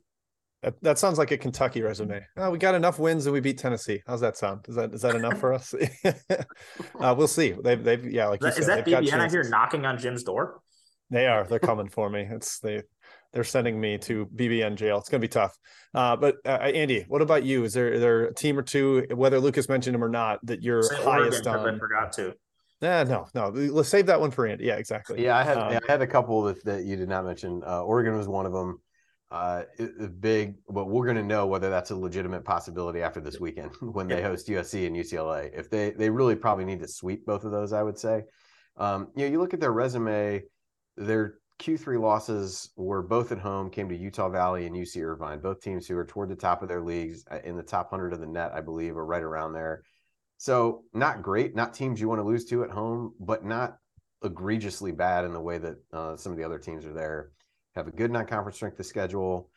[0.67, 2.27] That, that sounds like a Kentucky resume.
[2.37, 4.03] Oh, we got enough wins and we beat Tennessee.
[4.05, 4.67] How's that sound?
[4.67, 5.73] Is that is that enough for us?
[7.01, 7.55] uh, we'll see.
[7.63, 10.25] They've they've yeah, like is that, said, is that BBN I hear knocking on Jim's
[10.25, 10.61] door?
[11.09, 11.47] They are.
[11.47, 12.27] They're coming for me.
[12.29, 12.83] It's they
[13.33, 14.99] they're sending me to BBN jail.
[14.99, 15.57] It's going to be tough.
[15.95, 17.63] Uh, but uh, Andy, what about you?
[17.63, 20.63] Is there is there a team or two, whether Lukas mentioned them or not, that
[20.63, 21.75] you're Say highest Oregon, on?
[21.77, 22.35] I forgot to.
[22.81, 23.51] Yeah, no, no.
[23.51, 24.65] Let's save that one for Andy.
[24.65, 25.23] Yeah, exactly.
[25.23, 27.63] Yeah, I had um, I had a couple that, that you did not mention.
[27.65, 28.81] Uh, Oregon was one of them
[29.31, 33.41] uh, the big, but we're going to know whether that's a legitimate possibility after this
[33.41, 35.51] weekend when they host USC and UCLA.
[35.53, 38.25] If they they really probably need to sweep both of those, I would say.
[38.77, 40.43] Um, you know, you look at their resume,
[40.97, 45.61] their Q3 losses were both at home, came to Utah Valley and UC Irvine, both
[45.61, 48.21] teams who are toward the top of their leagues uh, in the top 100 of
[48.21, 49.83] the net, I believe, or right around there.
[50.37, 53.79] So, not great, not teams you want to lose to at home, but not
[54.23, 57.31] egregiously bad in the way that uh, some of the other teams are there.
[57.77, 59.51] Have a good non-conference strength of schedule.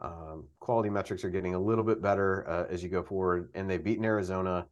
[0.00, 3.68] Um, quality metrics are getting a little bit better uh, as you go forward, and
[3.68, 4.66] they've beaten Arizona,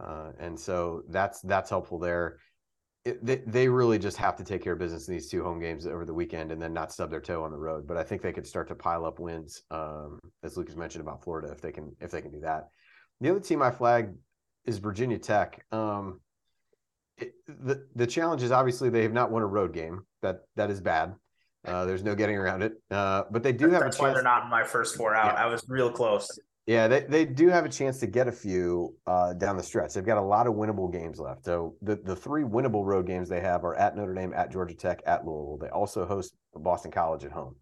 [0.00, 2.38] uh, and so that's that's helpful there.
[3.04, 5.60] It, they, they really just have to take care of business in these two home
[5.60, 7.86] games over the weekend and then not stub their toe on the road.
[7.86, 11.22] But I think they could start to pile up wins, um, as Lukas mentioned about
[11.22, 12.68] Florida, if they can if they can do that.
[13.20, 14.16] The other team I flagged
[14.64, 15.64] is Virginia Tech.
[15.72, 16.20] Um,
[17.16, 20.04] it, the the challenge is obviously they have not won a road game.
[20.22, 21.14] That that is bad.
[21.66, 22.72] Uh, there's no getting around it.
[22.90, 24.08] Uh, but they do have That's a chance.
[24.08, 25.34] why they're not in my first four out.
[25.34, 25.44] Yeah.
[25.44, 26.38] I was real close.
[26.66, 29.94] Yeah, they, they do have a chance to get a few uh, down the stretch.
[29.94, 31.44] They've got a lot of winnable games left.
[31.44, 34.74] So the, the three winnable road games they have are at Notre Dame, at Georgia
[34.74, 35.58] Tech, at Louisville.
[35.60, 37.54] They also host Boston College at home.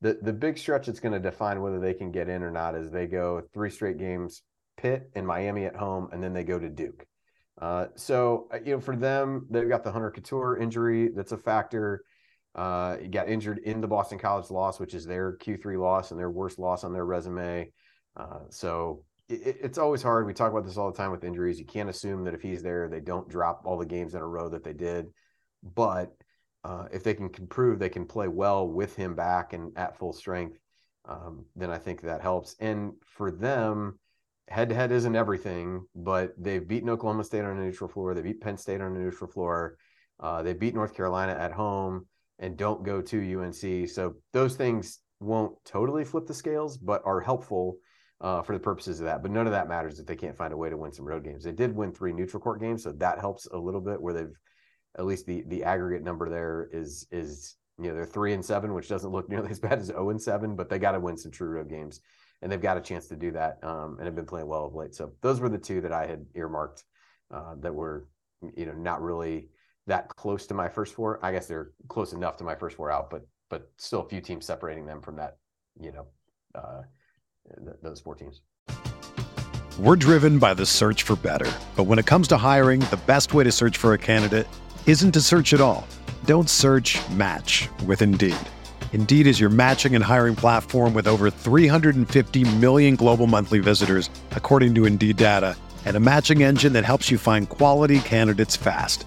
[0.00, 2.74] The the big stretch that's going to define whether they can get in or not
[2.74, 4.42] is they go three straight games,
[4.78, 7.06] Pitt and Miami at home, and then they go to Duke.
[7.60, 11.36] Uh, so uh, you know, for them, they've got the Hunter Cattoor injury that's a
[11.36, 12.02] factor.
[12.54, 16.18] Uh, he got injured in the Boston College loss, which is their Q3 loss and
[16.18, 17.70] their worst loss on their resume.
[18.16, 20.26] Uh, so it, it's always hard.
[20.26, 21.58] We talk about this all the time with injuries.
[21.58, 24.26] You can't assume that if he's there, they don't drop all the games in a
[24.26, 25.06] row that they did.
[25.62, 26.12] But
[26.64, 30.12] uh, if they can, prove they can play well with him back and at full
[30.12, 30.58] strength,
[31.08, 32.56] um, then I think that helps.
[32.58, 33.98] And for them,
[34.48, 38.12] head to head isn't everything, but they've beaten Oklahoma State on a neutral floor.
[38.14, 39.76] They beat Penn State on a neutral floor.
[40.18, 42.06] Uh, they beat North Carolina at home
[42.40, 43.88] and don't go to UNC.
[43.88, 47.76] So those things won't totally flip the scales, but are helpful
[48.20, 49.22] uh, for the purposes of that.
[49.22, 51.22] But none of that matters if they can't find a way to win some road
[51.22, 51.44] games.
[51.44, 54.00] They did win three neutral court games, so that helps a little bit.
[54.00, 54.34] Where they've
[54.98, 58.74] at least the the aggregate number there is is you know they're three and seven,
[58.74, 61.16] which doesn't look nearly as bad as zero and seven, but they got to win
[61.16, 62.00] some true road games,
[62.42, 64.74] and they've got a chance to do that, um, and have been playing well of
[64.74, 64.94] late.
[64.94, 66.84] So those were the two that I had earmarked
[67.30, 68.08] uh, that were
[68.56, 69.48] you know not really
[69.90, 71.18] that close to my first four.
[71.22, 74.20] I guess they're close enough to my first four out, but but still a few
[74.20, 75.38] teams separating them from that,
[75.80, 76.06] you know,
[76.54, 76.82] uh,
[77.64, 78.40] th- those four teams.
[79.80, 81.50] We're driven by the search for better.
[81.74, 84.46] But when it comes to hiring, the best way to search for a candidate
[84.86, 85.84] isn't to search at all.
[86.24, 88.36] Don't search match with Indeed.
[88.92, 94.74] Indeed is your matching and hiring platform with over 350 million global monthly visitors, according
[94.76, 99.06] to Indeed data, and a matching engine that helps you find quality candidates fast.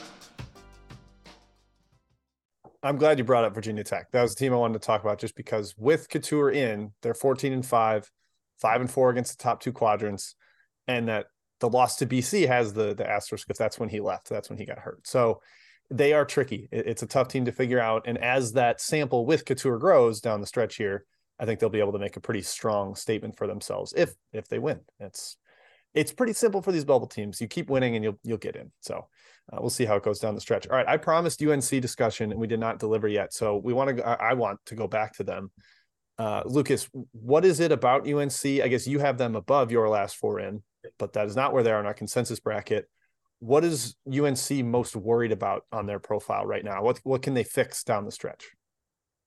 [2.83, 4.11] I'm glad you brought up Virginia Tech.
[4.11, 7.13] That was the team I wanted to talk about just because with Cattoor in, they're
[7.13, 8.11] 14 and 5,
[8.59, 10.35] 5 and 4 against the top two quadrants,
[10.87, 11.27] and that
[11.59, 14.29] the loss to BC has the the asterisk if that's when he left.
[14.29, 15.05] That's when he got hurt.
[15.05, 15.41] So
[15.91, 16.69] they are tricky.
[16.71, 18.03] It's a tough team to figure out.
[18.07, 21.05] And as that sample with Cattoor grows down the stretch here,
[21.37, 24.47] I think they'll be able to make a pretty strong statement for themselves if if
[24.47, 24.79] they win.
[24.99, 25.37] It's
[25.93, 27.41] it's pretty simple for these bubble teams.
[27.41, 28.71] You keep winning and you'll you'll get in.
[28.79, 29.07] So
[29.51, 30.67] uh, we'll see how it goes down the stretch.
[30.67, 33.33] All right, I promised UNC discussion and we did not deliver yet.
[33.33, 34.07] So we want to.
[34.07, 35.51] I, want to go back to them.
[36.17, 38.45] Uh, Lukas, what is it about UNC?
[38.45, 40.63] I guess you have them above your last four in,
[40.97, 42.87] but that is not where they are in our consensus bracket.
[43.39, 46.83] What is UNC most worried about on their profile right now?
[46.83, 48.51] What what can they fix down the stretch?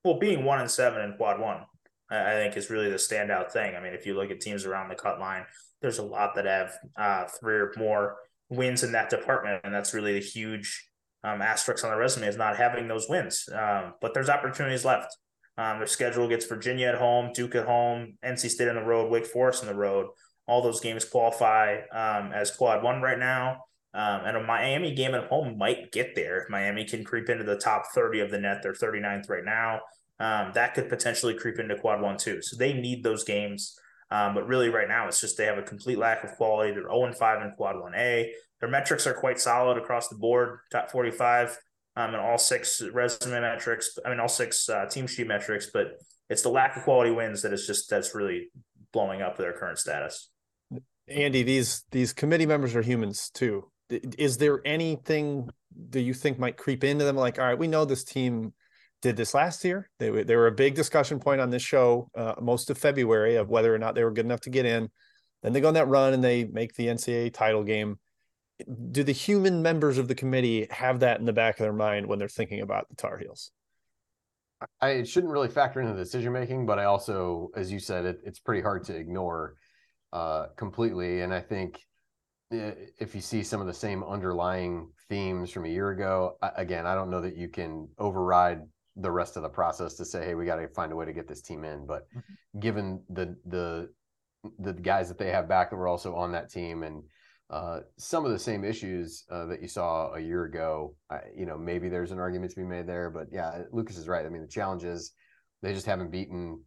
[0.05, 1.65] Well, being one and seven in quad one,
[2.11, 3.75] I I think is really the standout thing.
[3.75, 5.45] I mean, if you look at teams around the cut line,
[5.83, 8.17] there's a lot that have uh, three or more
[8.51, 10.89] wins in that department, and that's really the huge
[11.23, 13.49] um, asterisk on the resume is not having those wins.
[13.53, 15.17] Um, but there's opportunities left.
[15.57, 19.11] Um, their schedule gets Virginia at home, Duke at home, NC State on the road,
[19.11, 20.09] Wake Forest on the road.
[20.47, 23.65] All those games qualify um, as quad one right now.
[23.95, 26.39] Um, and a Miami game at home might get there.
[26.39, 29.81] If Miami can creep into the top 30 of the net, they're 39th right now.
[30.19, 32.43] Um, that could potentially creep into quad one too.
[32.43, 33.79] So they need those games.
[34.11, 36.73] Um, but really, right now, it's just they have a complete lack of quality.
[36.73, 38.29] They're 0 5 in quad 1A.
[38.61, 41.59] Their metrics are quite solid across the board, top 45
[41.97, 43.99] um, in all six resume metrics.
[44.05, 47.43] I mean, all six uh, team sheet metrics, but it's the lack of quality wins
[47.43, 48.51] that is just that's really
[48.93, 50.31] blowing up their current status.
[51.09, 53.71] Andy, these these committee members are humans too.
[53.90, 55.51] is there anything
[55.90, 57.17] that you think might creep into them?
[57.17, 58.55] Like, all right, we know this team
[59.05, 59.90] did this last year.
[59.99, 63.51] They, they were a big discussion point on this show uh, most of February of
[63.51, 64.88] whether or not they were good enough to get in.
[65.43, 67.99] Then they go on that run and they make the NCAA title game.
[68.93, 72.07] Do the human members of the committee have that in the back of their mind
[72.07, 73.51] when they're thinking about the Tar Heels?
[74.81, 78.07] I it shouldn't really factor into the decision making, but I also, as you said,
[78.07, 79.57] it, it's pretty hard to ignore
[80.14, 81.21] uh, completely.
[81.21, 81.79] And I think
[82.51, 86.95] if you see some of the same underlying themes from a year ago, again, I
[86.95, 88.61] don't know that you can override
[88.97, 91.13] the rest of the process to say, hey, we got to find a way to
[91.13, 91.87] get this team in.
[91.87, 92.61] But mm-hmm.
[92.61, 93.91] given the the
[94.59, 97.03] the guys that they have back that were also on that team and
[97.51, 101.47] uh, some of the same issues uh, that you saw a year ago, I, you
[101.47, 103.11] know, maybe there's an argument to be made there.
[103.11, 104.25] But yeah, Lukas is right.
[104.25, 105.13] I mean, the challenge is
[105.63, 106.61] they just haven't beaten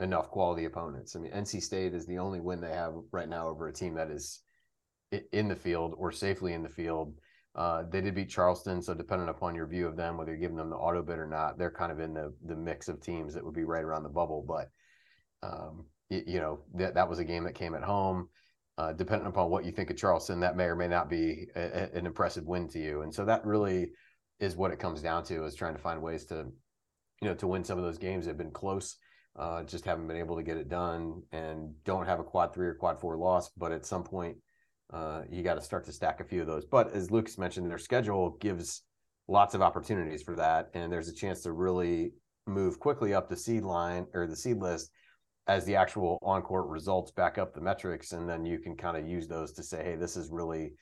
[0.00, 1.14] enough quality opponents.
[1.14, 3.94] I mean, NC State is the only win they have right now over a team
[3.94, 4.42] that is
[5.32, 7.14] in the field or safely in the field.
[7.54, 10.56] Uh, they did beat Charleston, so depending upon your view of them, whether you're giving
[10.56, 13.34] them the auto bid or not, they're kind of in the the mix of teams
[13.34, 14.44] that would be right around the bubble.
[14.46, 14.70] But
[15.48, 18.28] um, you, you know that that was a game that came at home.
[18.76, 21.60] Uh, depending upon what you think of Charleston, that may or may not be a,
[21.60, 23.02] a, an impressive win to you.
[23.02, 23.92] And so that really
[24.40, 26.46] is what it comes down to: is trying to find ways to,
[27.22, 28.96] you know, to win some of those games that have been close,
[29.36, 32.66] uh, just haven't been able to get it done, and don't have a quad three
[32.66, 33.48] or quad four loss.
[33.50, 34.38] But at some point,
[34.92, 36.64] uh, you got to start to stack a few of those.
[36.64, 38.82] But as Lukas mentioned, their schedule gives
[39.28, 42.12] lots of opportunities for that, and there's a chance to really
[42.46, 44.90] move quickly up the seed line or the seed list
[45.46, 49.08] as the actual on-court results back up the metrics, and then you can kind of
[49.08, 50.72] use those to say, hey, this is really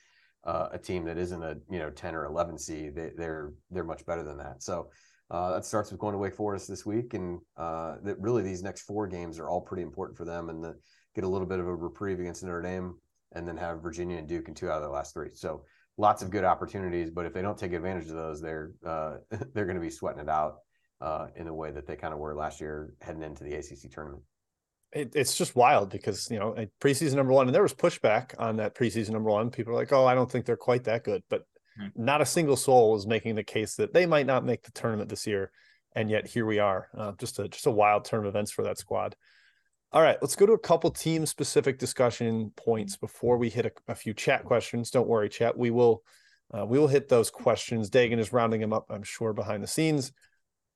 [0.45, 2.95] uh, a team that isn't a you know 10 or 11 seed.
[2.95, 4.63] They, are they're, they're much better than that.
[4.63, 4.89] So.
[5.31, 8.61] Uh, that starts with going to Wake Forest this week, and uh, that really these
[8.61, 10.75] next four games are all pretty important for them, and the,
[11.15, 12.93] get a little bit of a reprieve against Notre Dame
[13.33, 15.29] and then have Virginia and Duke in two out of the last three.
[15.33, 15.63] So
[15.97, 19.17] lots of good opportunities, but if they don't take advantage of those, they're uh,
[19.53, 20.57] they're going to be sweating it out
[21.01, 23.91] uh, in the way that they kind of were last year heading into the ACC
[23.91, 24.23] tournament.
[24.91, 28.57] It, it's just wild because you know preseason number one, and there was pushback on
[28.57, 29.49] that preseason number one.
[29.49, 31.43] People are like, "Oh, I don't think they're quite that good," but
[31.77, 31.87] hmm.
[31.95, 35.09] not a single soul was making the case that they might not make the tournament
[35.09, 35.51] this year,
[35.95, 36.89] and yet here we are.
[36.95, 39.15] Uh, just a just a wild turn of events for that squad.
[39.93, 43.71] All right, let's go to a couple team specific discussion points before we hit a,
[43.91, 44.89] a, few chat questions.
[44.89, 45.55] Don't worry, chat.
[45.55, 46.01] We will
[46.51, 47.91] uh, we will hit those questions.
[47.91, 50.11] Dagan is rounding them up, I'm sure, behind the scenes.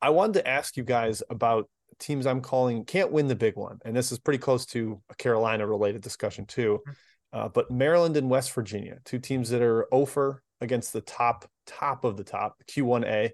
[0.03, 3.80] I wanted to ask you guys about teams I'm calling can't win the big one,
[3.84, 6.80] and this is pretty close to a Carolina related discussion too.
[6.88, 7.39] Mm-hmm.
[7.39, 12.03] Uh, but Maryland and West Virginia, two teams that are over against the top top
[12.03, 13.32] of the top Q1A.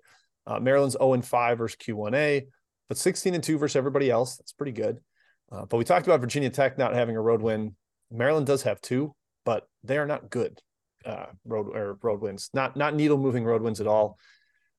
[0.48, 2.48] Uh, Maryland's 0 and 5 versus Q1A,
[2.88, 4.38] but 16 and 2 versus everybody else.
[4.38, 5.00] That's pretty good.
[5.54, 7.76] Uh, but we talked about Virginia Tech not having a road win.
[8.12, 9.14] Maryland does have two,
[9.46, 10.60] but they are not good
[11.06, 12.50] uh, road or road wins.
[12.54, 14.18] Not not needle moving road wins at all.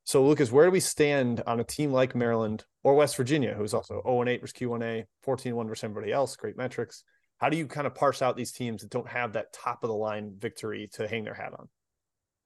[0.04, 3.72] So Lukas, where do we stand on a team like Maryland or West Virginia, who's
[3.72, 6.36] also 0 and 8 versus Q1A, 14 1 versus everybody else?
[6.36, 7.04] Great metrics.
[7.38, 9.88] How do you kind of parse out these teams that don't have that top of
[9.88, 11.68] the line victory to hang their hat on?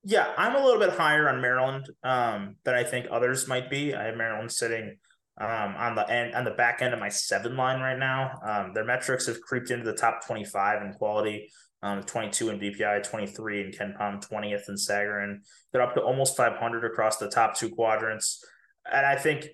[0.04, 3.94] Yeah, I'm a little bit higher on Maryland um, than I think others might be.
[3.94, 4.98] I have Maryland sitting
[5.40, 8.38] um, on the end on the back end of my seven line right now.
[8.44, 11.50] Um, their metrics have creeped into the top 25 in quality.
[11.80, 15.36] Um, 22 in BPI, 23 in KenPom, 20th in Sagarin.
[15.70, 18.44] They're up to almost 500 across the top two quadrants.
[18.90, 19.46] And I think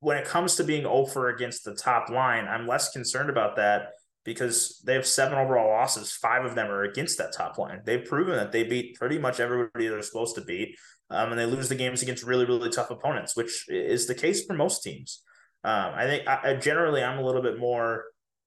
[0.00, 3.92] when it comes to being over against the top line, I'm less concerned about that
[4.24, 6.12] because they have seven overall losses.
[6.12, 7.80] Five of them are against that top line.
[7.84, 10.76] They've proven that they beat pretty much everybody they're supposed to beat
[11.12, 14.44] um, and they lose the games against really really tough opponents, which is the case
[14.44, 15.22] for most teams.
[15.64, 18.04] Um, I think I, generally I'm a little bit more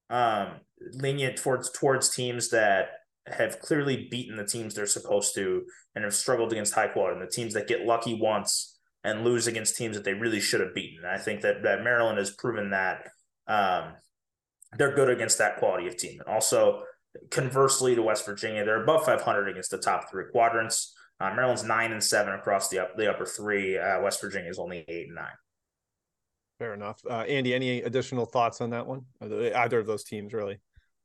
[0.10, 0.60] um,
[0.94, 2.90] lenient towards towards teams that
[3.28, 5.64] have clearly beaten the teams they're supposed to
[5.96, 9.48] and have struggled against high quality, and the teams that get lucky once and lose
[9.48, 11.06] against teams that they really should have beaten.
[11.06, 13.08] I think that that Maryland has proven that
[13.48, 13.94] um,
[14.78, 16.20] they're good against that quality of team.
[16.20, 16.84] And also,
[17.30, 20.95] conversely to West Virginia, they're above 500 against the top three quadrants.
[21.20, 23.78] Uh, Maryland's nine and seven across the up, the upper three.
[23.78, 25.28] Uh, West Virginia is only eight and nine.
[26.60, 27.02] Fair enough.
[27.10, 29.02] Uh, Andy, any additional thoughts on that one?
[29.22, 30.60] Either of those teams, really?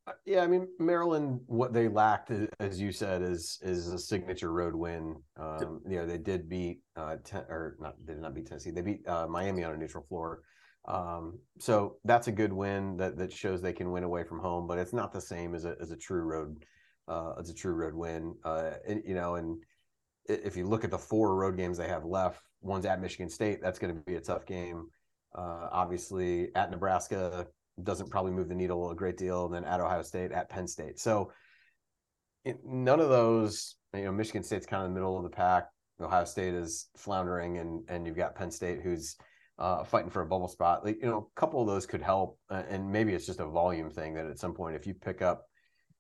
[0.07, 1.41] Uh, yeah, I mean Maryland.
[1.47, 5.17] What they lacked, as you said, is is a signature road win.
[5.37, 7.95] Um, you know, they did beat uh, ten, or not.
[8.05, 8.71] They did not beat Tennessee.
[8.71, 10.43] They beat uh, Miami on a neutral floor.
[10.89, 14.67] Um, so that's a good win that that shows they can win away from home,
[14.67, 16.65] but it's not the same as a as a true road
[17.07, 18.35] uh, as a true road win.
[18.45, 19.63] Uh, and, you know, and
[20.31, 23.61] if you look at the four road games they have left, one's at Michigan State.
[23.63, 24.89] That's going to be a tough game.
[25.35, 27.47] Uh, obviously, at Nebraska
[27.83, 29.47] doesn't probably move the needle a great deal.
[29.47, 30.99] And then at Ohio State, at Penn State.
[30.99, 31.33] So
[32.45, 35.69] it, none of those you know, Michigan State's kind of the middle of the pack.
[36.01, 39.17] Ohio State is floundering, and and you've got Penn State who's
[39.59, 40.85] uh, fighting for a bubble spot.
[40.85, 43.91] Like, you know, a couple of those could help, and maybe it's just a volume
[43.91, 45.45] thing that at some point, if you pick up,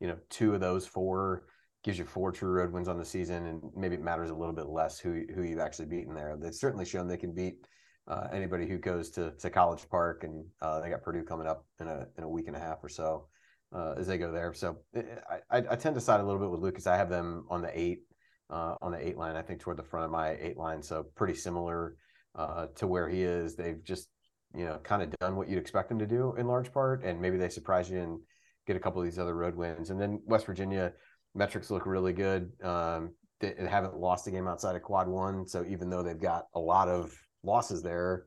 [0.01, 1.45] you know, two of those four,
[1.83, 4.55] gives you four true road wins on the season, and maybe it matters a little
[4.55, 6.37] bit less who who you've actually beaten there.
[6.39, 7.67] They've certainly shown they can beat
[8.09, 11.65] uh, anybody who goes to to College Park, and uh, they got Purdue coming up
[11.81, 13.29] in a in a week and a half or so
[13.75, 14.53] uh, as they go there.
[14.53, 15.03] So eh,
[15.51, 16.87] I, I tend to side a little bit with Lukas.
[16.87, 18.03] I have them on the eight
[18.51, 19.37] uh, on the eight line.
[19.37, 21.97] I think toward the front of my eight line, so pretty similar
[22.35, 23.57] uh, to where he is.
[23.57, 24.09] They've just
[24.55, 27.21] you know kind of done what you'd expect them to do in large part, and
[27.21, 28.19] maybe they surprise you and
[28.67, 29.91] get a couple of these other road wins.
[29.91, 30.93] And then West Virginia
[31.35, 32.53] metrics look really good.
[32.63, 36.47] Um, they haven't lost a game outside of quad one, so even though they've got
[36.55, 37.13] a lot of
[37.43, 38.27] losses there,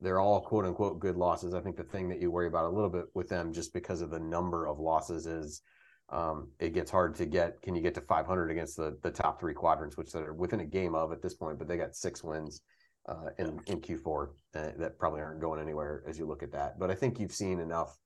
[0.00, 1.54] they're all quote unquote good losses.
[1.54, 4.00] I think the thing that you worry about a little bit with them, just because
[4.00, 5.62] of the number of losses, is
[6.10, 7.60] um, it gets hard to get.
[7.62, 10.66] Can you get to 500 against the the top three quadrants, which they're within a
[10.66, 11.58] game of at this point?
[11.58, 12.62] But they got six wins
[13.08, 16.78] uh, in in Q4 uh, that probably aren't going anywhere as you look at that.
[16.78, 17.96] But I think you've seen enough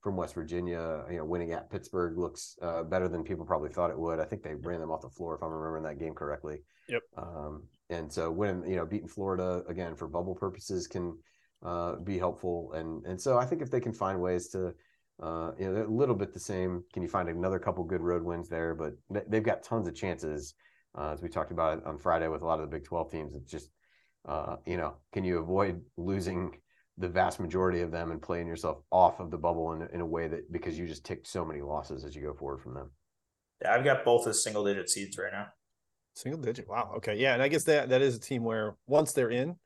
[0.00, 1.04] from West Virginia.
[1.10, 4.18] You know, winning at Pittsburgh looks uh, better than people probably thought it would.
[4.18, 6.62] I think they ran them off the floor if I'm remembering that game correctly.
[6.88, 7.02] Yep.
[7.16, 11.16] Um, and so winning, you know, beating Florida again for bubble purposes can
[11.62, 12.72] uh, be helpful.
[12.72, 14.72] And and so I think if they can find ways to,
[15.22, 16.82] uh, you know, a little bit the same.
[16.92, 18.74] Can you find another couple good road wins there?
[18.74, 18.92] But
[19.28, 20.54] they've got tons of chances,
[20.96, 23.34] uh, as we talked about on Friday with a lot of the Big Twelve teams.
[23.34, 23.70] It's just,
[24.26, 26.56] uh, you know, can you avoid losing
[26.98, 30.06] the vast majority of them and playing yourself off of the bubble in, in a
[30.06, 32.90] way that because you just ticked so many losses as you go forward from them.
[33.62, 35.46] Yeah, I've got both as single digit seeds right now.
[36.14, 36.68] Single digit.
[36.68, 36.92] Wow.
[36.96, 37.16] Okay.
[37.16, 37.34] Yeah.
[37.34, 39.56] And I guess that that is a team where once they're in,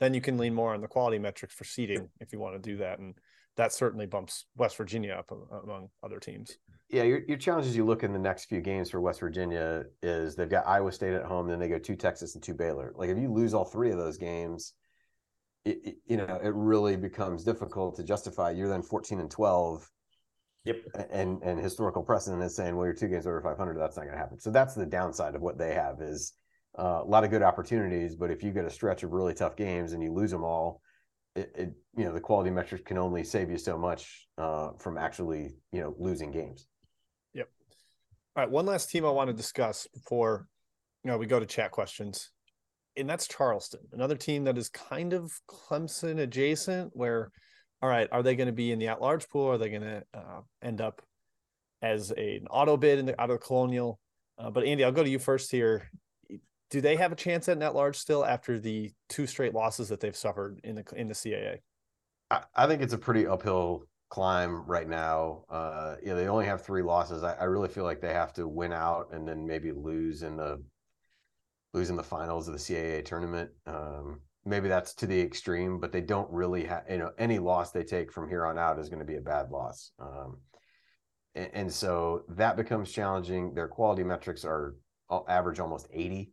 [0.00, 2.70] then you can lean more on the quality metrics for seeding if you want to
[2.70, 2.98] do that.
[2.98, 3.14] And
[3.56, 6.56] that certainly bumps West Virginia up uh, among other teams.
[6.88, 9.84] Yeah, your, your challenge as you look in the next few games for West Virginia
[10.02, 12.92] is they've got Iowa State at home, then they go to Texas and to Baylor.
[12.96, 14.72] Like if you lose all three of those games,
[15.64, 18.50] it, you know it really becomes difficult to justify.
[18.50, 19.88] You're then 14 and 12.
[20.64, 20.76] Yep.
[21.10, 23.78] And and historical precedent is saying, well, you're two games over 500.
[23.78, 24.38] That's not going to happen.
[24.38, 26.34] So that's the downside of what they have is
[26.78, 29.56] uh, a lot of good opportunities, but if you get a stretch of really tough
[29.56, 30.80] games and you lose them all,
[31.34, 34.98] it, it you know the quality metrics can only save you so much uh, from
[34.98, 36.66] actually you know losing games.
[37.34, 37.48] Yep.
[38.36, 40.46] All right, one last team I want to discuss before
[41.04, 42.30] you know we go to chat questions,
[42.96, 46.90] and that's Charleston, another team that is kind of Clemson adjacent.
[46.94, 47.30] Where,
[47.82, 49.46] all right, are they going to be in the at-large pool?
[49.46, 51.02] Are they going to uh, end up
[51.82, 53.98] as a, an auto bid in the, out of the Colonial?
[54.38, 55.90] Uh, but Andy, I'll go to you first here
[56.70, 60.00] do they have a chance at net large still after the two straight losses that
[60.00, 61.58] they've suffered in the in the CAA?
[62.30, 65.44] I, I think it's a pretty uphill climb right now.
[65.50, 67.22] Uh, they only have three losses.
[67.22, 70.36] I, I, really feel like they have to win out and then maybe lose in
[70.36, 70.60] the
[71.72, 73.50] lose in the finals of the CAA tournament.
[73.66, 77.70] Um, maybe that's to the extreme, but they don't really have you know any loss
[77.70, 79.92] they take from here on out is going to be a bad loss.
[79.98, 80.38] Um,
[81.34, 83.54] and, and so that becomes challenging.
[83.54, 84.76] Their quality metrics are
[85.28, 86.32] average almost 80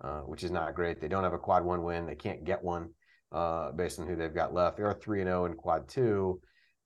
[0.00, 1.00] uh, which is not great.
[1.00, 2.06] They don't have a quad one win.
[2.06, 2.90] They can't get one
[3.32, 4.76] uh, based on who they've got left.
[4.76, 6.40] They are 3 and 0 in quad two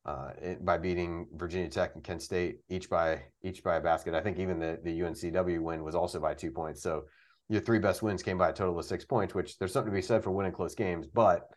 [0.05, 0.31] uh,
[0.61, 4.15] by beating Virginia Tech and Kent State each by each by a basket.
[4.15, 6.83] I think even the, the UNCW win was also by two points.
[6.83, 7.05] So
[7.49, 9.97] your three best wins came by a total of six points, which there's something to
[9.97, 11.07] be said for winning close games.
[11.07, 11.49] But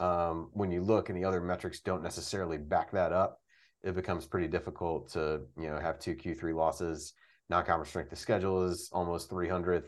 [0.00, 3.40] um, when you look and the other metrics don't necessarily back that up,
[3.82, 7.12] it becomes pretty difficult to you know have two Q3 losses.
[7.48, 9.84] Non-conference strength of schedule is almost 300th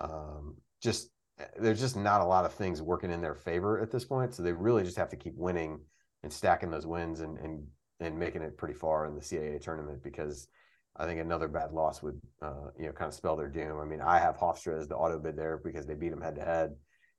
[0.00, 1.10] um, just
[1.58, 4.34] there's just not a lot of things working in their favor at this point.
[4.34, 5.80] So they really just have to keep winning
[6.22, 7.66] and stacking those wins and and
[8.00, 10.48] and making it pretty far in the CAA tournament because
[10.96, 13.78] I think another bad loss would uh, you know kind of spell their doom.
[13.80, 16.36] I mean, I have Hofstra as the auto bid there because they beat them head
[16.36, 16.74] to head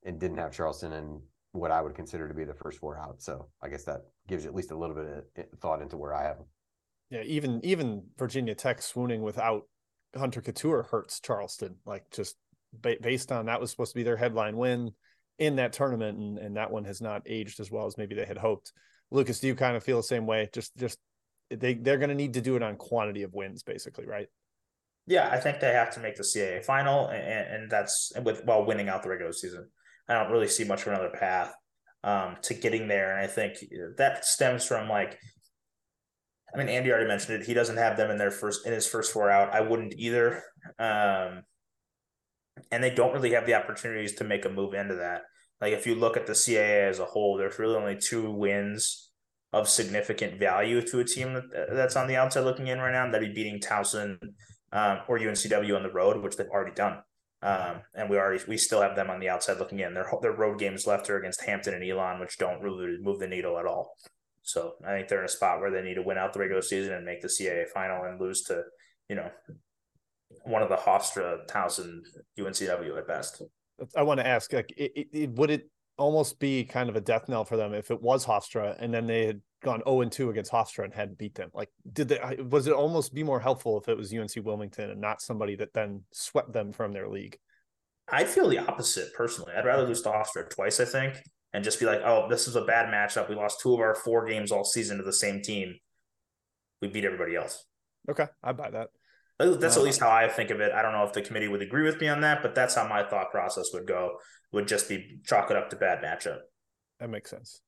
[0.05, 3.21] and didn't have Charleston and what I would consider to be the first four out.
[3.21, 6.13] So I guess that gives you at least a little bit of thought into where
[6.13, 6.47] I have them.
[7.09, 9.63] Yeah, even even Virginia Tech swooning without
[10.15, 11.75] Hunter Cattoor hurts Charleston.
[11.85, 12.35] Like just
[12.81, 14.91] based on that was supposed to be their headline win
[15.37, 18.25] in that tournament, and, and that one has not aged as well as maybe they
[18.25, 18.71] had hoped.
[19.09, 20.49] Lukas, do you kind of feel the same way?
[20.53, 20.99] Just just
[21.59, 24.27] they they're going to need to do it on quantity of wins, basically, right?
[25.07, 28.65] Yeah, I think they have to make the CAA final, and, and that's with while
[28.65, 29.67] winning out the regular season.
[30.07, 31.53] I don't really see much of another path
[32.03, 33.57] um, to getting there, and I think
[33.97, 35.17] that stems from like
[36.53, 37.47] I mean, Andy already mentioned it.
[37.47, 39.53] He doesn't have them in their first in his first four out.
[39.53, 40.43] I wouldn't either.
[40.77, 41.43] Um,
[42.71, 45.21] and they don't really have the opportunities to make a move into that.
[45.61, 49.10] Like if you look at the CAA as a whole, there's really only two wins
[49.53, 53.09] of significant value to a team that, that's on the outside looking in right now.
[53.09, 54.17] That'd be beating Towson
[54.71, 56.99] um, or UNCW on the road, which they've already done.
[57.43, 59.93] Um, and we already we still have them on the outside looking in.
[59.93, 63.27] Their their road games left are against Hampton and Elon, which don't really move the
[63.27, 63.97] needle at all.
[64.43, 66.61] So I think they're in a spot where they need to win out the regular
[66.61, 68.63] season and make the CAA final and lose to,
[69.09, 69.29] you know,
[70.43, 72.01] one of the Hofstra Towson
[72.39, 73.41] UNCW at best.
[73.95, 77.29] I want to ask, like, it, it, would it almost be kind of a death
[77.29, 80.29] knell for them if it was Hofstra and then they had gone 0 and 2
[80.29, 81.49] against Hofstra and hadn't beat them?
[81.53, 84.99] Like, did they, was it almost be more helpful if it was UNC Wilmington and
[84.99, 87.37] not somebody that then swept them from their league?
[88.09, 89.53] I'd feel the opposite personally.
[89.55, 91.21] I'd rather lose to Hofstra twice, I think,
[91.53, 93.29] and just be like, oh, this is a bad matchup.
[93.29, 95.75] We lost two of our four games all season to the same team.
[96.81, 97.63] We beat everybody else.
[98.09, 98.27] Okay.
[98.43, 98.89] I buy that.
[99.41, 100.71] That's at least how I think of it.
[100.71, 102.87] I don't know if the committee would agree with me on that, but that's how
[102.87, 104.17] my thought process would go.
[104.51, 106.39] Would just be chalk it up to bad matchup.
[106.99, 107.61] That makes sense.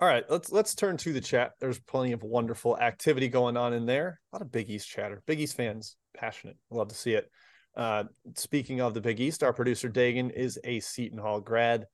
[0.00, 1.52] All right, let's let's turn to the chat.
[1.60, 4.20] There's plenty of wonderful activity going on in there.
[4.32, 5.22] A lot of Big East chatter.
[5.26, 6.56] Big East fans, passionate.
[6.70, 7.30] Love to see it.
[7.76, 8.04] Uh,
[8.34, 11.86] speaking of the Big East, our producer Dagan is a Seton Hall grad.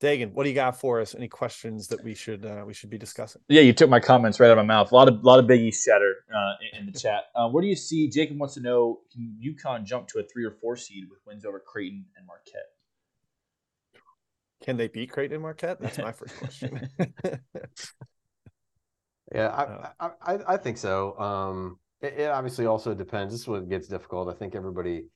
[0.00, 1.16] Dagan, what do you got for us?
[1.16, 3.42] Any questions that we should uh, we should be discussing?
[3.48, 4.92] Yeah, you took my comments right out of my mouth.
[4.92, 7.24] A lot of lot of Big East chatter uh, in the chat.
[7.34, 8.08] Uh, where do you see?
[8.08, 11.44] Jacob wants to know: Can UConn jump to a three or four seed with wins
[11.44, 12.68] over Creighton and Marquette?
[14.62, 15.80] Can they beat Creighton and Marquette?
[15.80, 16.88] That's my first question.
[19.34, 19.62] yeah, I,
[20.04, 20.10] uh.
[20.20, 21.18] I, I think so.
[21.18, 23.34] Um, it, it, obviously also depends.
[23.34, 24.28] This is what gets difficult.
[24.28, 25.06] I think everybody,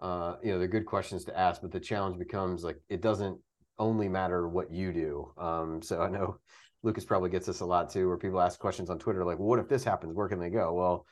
[0.00, 3.38] uh, you know, they're good questions to ask, but the challenge becomes like it doesn't
[3.78, 5.32] only matter what you do.
[5.38, 6.38] Um, so I know
[6.82, 9.48] Lukas probably gets this a lot too, where people ask questions on Twitter like, well,
[9.48, 10.14] "What if this happens?
[10.14, 11.06] Where can they go?" Well,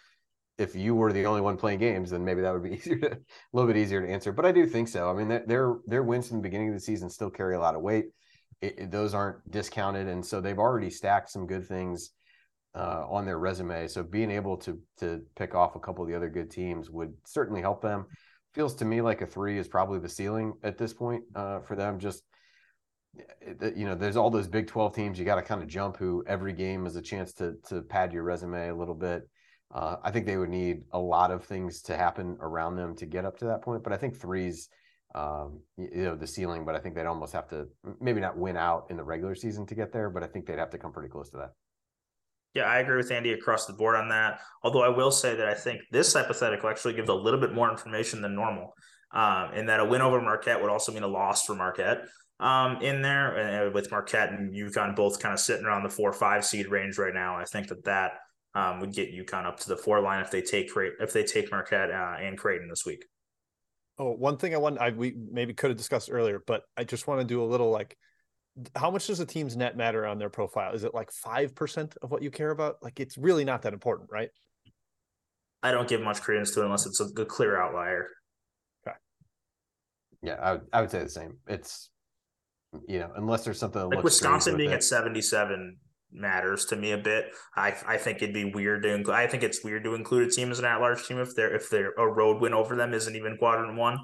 [0.59, 3.13] if you were the only one playing games, then maybe that would be easier to,
[3.13, 3.19] a
[3.53, 4.33] little bit easier to answer.
[4.33, 5.11] But I do think so.
[5.11, 7.75] I mean, their their wins from the beginning of the season still carry a lot
[7.75, 8.07] of weight.
[8.61, 12.11] It, it, those aren't discounted, and so they've already stacked some good things
[12.75, 13.89] uh, on their resume.
[13.89, 17.15] So being able to to pick off a couple of the other good teams would
[17.25, 18.07] certainly help them.
[18.53, 21.77] Feels to me like a three is probably the ceiling at this point uh, for
[21.77, 21.99] them.
[21.99, 22.23] Just
[23.77, 26.23] you know, there's all those Big 12 teams you got to kind of jump who
[26.27, 29.29] every game is a chance to to pad your resume a little bit.
[29.73, 33.07] Uh, I think they would need a lot of things to happen around them to
[33.07, 33.85] get up to that point.
[33.85, 34.69] But I think threes,
[35.15, 36.65] um, you know, the ceiling.
[36.65, 37.69] But I think they'd almost have to
[38.01, 40.59] maybe not win out in the regular season to get there, but I think they'd
[40.59, 41.51] have to come pretty close to that.
[42.55, 44.41] Yeah, I agree with Andy across the board on that.
[44.65, 47.71] Although I will say that I think this hypothetical actually gives a little bit more
[47.71, 48.75] information than normal.
[49.13, 52.03] Um, and that a win over Marquette would also mean a loss for Marquette
[52.41, 56.11] um, in there, and with Marquette and UConn both kind of sitting around the four
[56.11, 57.37] or five seed range right now.
[57.37, 58.13] I think that that
[58.55, 61.51] um, would get UConn up to the four line if they take if they take
[61.51, 63.05] Marquette uh, and Creighton this week.
[63.99, 67.07] Oh, one thing I want I we maybe could have discussed earlier, but I just
[67.07, 67.97] want to do a little like
[68.75, 70.73] how much does a team's net matter on their profile?
[70.73, 72.77] Is it like five percent of what you care about?
[72.83, 74.31] Like it's really not that important, right?
[75.63, 78.09] I don't give much credence to it unless it's a good clear outlier.
[78.87, 78.97] Okay.
[80.23, 81.37] Yeah, I would, I would say the same.
[81.47, 81.91] It's
[82.87, 84.75] you know, unless there's something like Wisconsin being it.
[84.75, 85.77] at 77
[86.13, 87.27] matters to me a bit.
[87.57, 89.17] I I think it'd be weird to include.
[89.17, 91.71] I think it's weird to include a team as an at-large team if they're if
[91.71, 93.99] they're a road win over them isn't even quadrant one.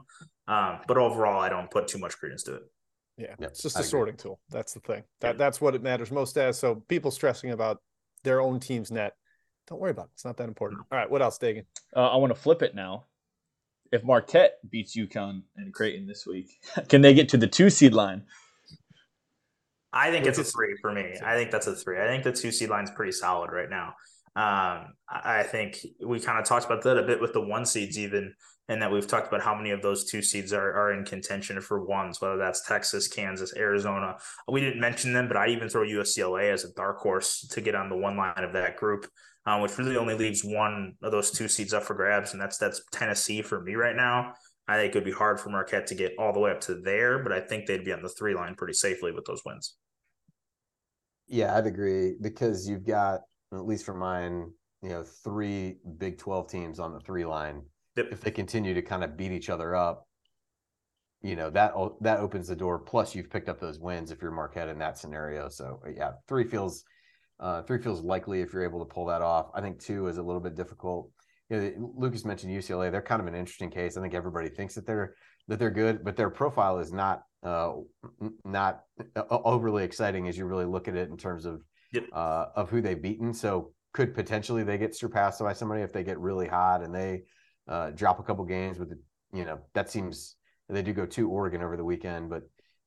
[0.48, 2.62] Um, but overall, I don't put too much credence to it.
[3.18, 3.90] Yeah, yep, it's just I a agree.
[3.90, 4.40] sorting tool.
[4.50, 5.02] That's the thing.
[5.20, 6.58] That that's what it matters most as.
[6.58, 7.82] So people stressing about
[8.24, 9.14] their own team's net,
[9.66, 10.10] don't worry about it.
[10.14, 10.82] It's not that important.
[10.92, 11.64] All right, what else, Dagan?
[11.94, 13.06] Uh, I want to flip it now.
[13.92, 16.50] If Marquette beats UConn and Creighton this week,
[16.88, 18.24] can they get to the two seed line?
[19.96, 21.14] I think it's a three for me.
[21.24, 21.98] I think that's a three.
[22.00, 23.94] I think the two seed line is pretty solid right now.
[24.36, 27.98] Um, I think we kind of talked about that a bit with the one seeds,
[27.98, 28.34] even,
[28.68, 31.58] and that we've talked about how many of those two seeds are, are in contention
[31.62, 34.16] for ones, whether that's Texas, Kansas, Arizona.
[34.46, 37.74] We didn't mention them, but I even throw UCLA as a dark horse to get
[37.74, 39.08] on the one line of that group,
[39.46, 42.58] um, which really only leaves one of those two seeds up for grabs, and that's
[42.58, 44.34] that's Tennessee for me right now.
[44.68, 46.74] I think it would be hard for Marquette to get all the way up to
[46.74, 49.76] there, but I think they'd be on the three line pretty safely with those wins.
[51.28, 53.22] Yeah, I'd agree because you've got
[53.52, 54.50] at least for mine,
[54.82, 57.62] you know, three Big Twelve teams on the three line.
[57.96, 58.08] Yep.
[58.12, 60.06] If they continue to kind of beat each other up,
[61.22, 61.72] you know that
[62.02, 62.78] that opens the door.
[62.78, 65.48] Plus, you've picked up those wins if you're Marquette in that scenario.
[65.48, 66.84] So yeah, three feels
[67.40, 69.50] uh, three feels likely if you're able to pull that off.
[69.54, 71.10] I think two is a little bit difficult.
[71.48, 72.90] You know, Lukas mentioned UCLA.
[72.90, 73.96] They're kind of an interesting case.
[73.96, 75.14] I think everybody thinks that they're
[75.48, 77.72] that they're good, but their profile is not uh,
[78.44, 78.80] not
[79.30, 82.04] overly exciting as you really look at it in terms of yep.
[82.12, 83.32] uh, of who they've beaten.
[83.32, 87.22] So could potentially they get surpassed by somebody if they get really hot and they
[87.68, 88.98] uh, drop a couple games with the,
[89.32, 90.36] you know that seems
[90.68, 92.42] they do go to Oregon over the weekend, but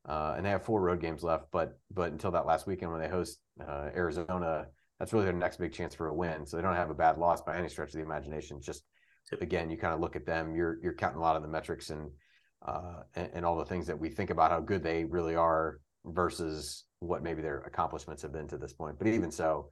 [0.08, 1.46] uh, and they have four road games left.
[1.52, 4.68] But but until that last weekend when they host uh, Arizona,
[5.00, 6.46] that's really their next big chance for a win.
[6.46, 8.62] So they don't have a bad loss by any stretch of the imagination.
[8.62, 8.84] Just
[9.42, 10.56] again, you kind of look at them.
[10.56, 12.12] You're you're counting a lot of the metrics and
[12.66, 15.80] uh, and, and all the things that we think about how good they really are
[16.06, 18.98] versus what maybe their accomplishments have been to this point.
[19.00, 19.70] But even so,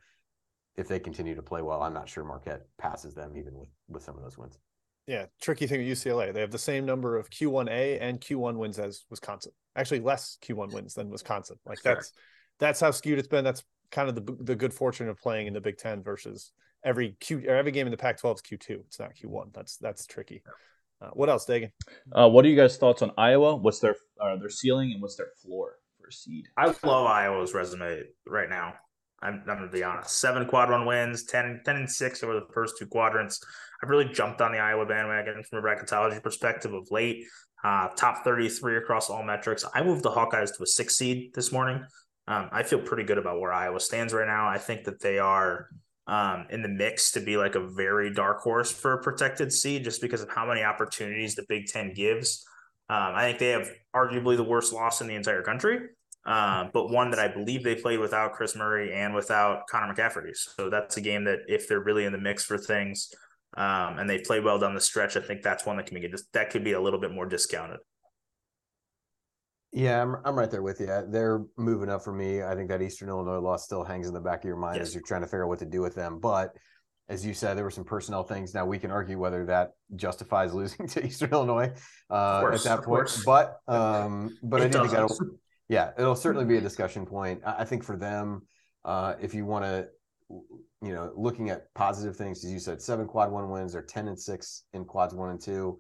[0.77, 4.03] if they continue to play well, I'm not sure Marquette passes them even with with
[4.03, 4.57] some of those wins.
[5.07, 6.33] Yeah, tricky thing with UCLA.
[6.33, 9.53] They have the same number of Q1A and Q1 wins as Wisconsin.
[9.75, 11.57] Actually, less Q1 wins than Wisconsin.
[11.65, 12.11] Like that's
[12.59, 13.43] that's how skewed it's been.
[13.43, 16.51] That's kind of the the good fortune of playing in the Big Ten versus
[16.83, 18.69] every Q every game in the Pac-12 is Q2.
[18.87, 19.53] It's not Q1.
[19.53, 20.41] That's that's tricky.
[21.01, 21.71] Uh, what else, Dagan?
[22.11, 23.55] Uh, what are you guys' thoughts on Iowa?
[23.55, 26.47] What's their uh, their ceiling and what's their floor for seed?
[26.57, 28.73] I love Iowa's resume right now.
[29.21, 30.19] I'm, I'm going to be honest.
[30.19, 33.43] Seven quad one wins, 10, 10 and six over the first two quadrants.
[33.81, 37.25] I've really jumped on the Iowa bandwagon from a bracketology perspective of late.
[37.63, 39.65] Uh, top 33 across all metrics.
[39.73, 41.83] I moved the Hawkeyes to a six seed this morning.
[42.27, 44.47] Um, I feel pretty good about where Iowa stands right now.
[44.47, 45.69] I think that they are
[46.07, 49.83] um, in the mix to be like a very dark horse for a protected seed
[49.83, 52.45] just because of how many opportunities the Big Ten gives.
[52.89, 55.79] Um, I think they have arguably the worst loss in the entire country
[56.27, 60.35] uh, but one that I believe they played without Kris Murray and without Connor McCafferty.
[60.35, 63.13] So that's a game that if they're really in the mix for things
[63.55, 66.13] um, and they play well down the stretch, I think that's one that can be
[66.33, 67.79] that could be a little bit more discounted.
[69.77, 70.87] Yeah, I'm I'm right there with you.
[71.07, 72.41] They're moving up for me.
[72.41, 74.87] I think that Eastern Illinois loss still hangs in the back of your mind yes.
[74.87, 76.19] as you're trying to figure out what to do with them.
[76.19, 76.55] But
[77.09, 78.55] as you said, there were some personnel things.
[78.55, 81.71] Now we can argue whether that justifies losing to Eastern Illinois
[82.09, 83.21] uh, course, at that point.
[83.23, 85.11] But um, but it I do think
[85.69, 87.41] yeah, it'll certainly be a discussion point.
[87.45, 88.47] I think for them,
[88.83, 89.87] uh, if you want to,
[90.29, 94.07] you know, looking at positive things, as you said, seven quad one wins, they're ten
[94.07, 95.77] and six in quads one and two,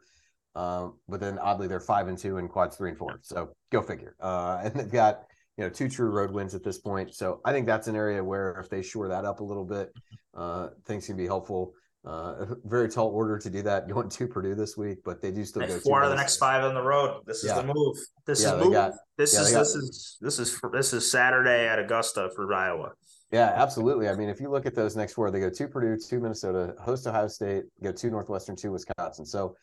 [0.57, 3.19] um, but then oddly they're five and two in quads three and four.
[3.21, 4.15] So go figure.
[4.19, 5.23] Uh, and they've got
[5.55, 7.13] you know two true road wins at this point.
[7.13, 9.93] So I think that's an area where if they shore that up a little bit,
[10.35, 11.73] uh, things can be helpful.
[12.03, 15.45] Uh, very tall order to do that going to Purdue this week, but they do
[15.45, 17.21] still next go four of the next five on the road.
[17.27, 17.61] This is yeah.
[17.61, 17.95] the move.
[18.25, 18.73] This yeah, is move.
[18.73, 22.51] Got, this yeah, is got, this is this is this is Saturday at Augusta for
[22.51, 22.93] Iowa.
[23.31, 24.07] Yeah, absolutely.
[24.07, 26.73] I mean, if you look at those next four, they go to Purdue, to Minnesota,
[26.79, 29.25] host Ohio State, go to Northwestern, to Wisconsin.
[29.25, 29.53] So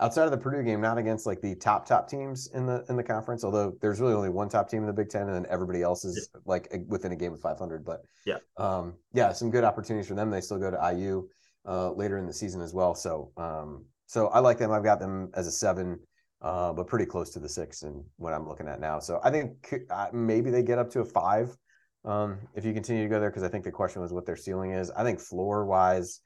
[0.00, 2.96] outside of the Purdue game, not against like the top top teams in the in
[2.96, 5.46] the conference, although there's really only one top team in the Big Ten, and then
[5.50, 6.40] everybody else is yeah.
[6.44, 7.84] like within a game of 500.
[7.84, 10.30] But yeah, um, yeah, some good opportunities for them.
[10.30, 11.28] They still go to IU
[11.66, 12.94] uh, later in the season as well.
[12.94, 14.70] So, um, so I like them.
[14.70, 16.00] I've got them as a seven,
[16.42, 18.98] uh, but pretty close to the six and what I'm looking at now.
[18.98, 21.56] So I think uh, maybe they get up to a five
[22.04, 24.36] um, if you continue to go there because I think the question was what their
[24.36, 24.90] ceiling is.
[24.90, 26.20] I think floor wise,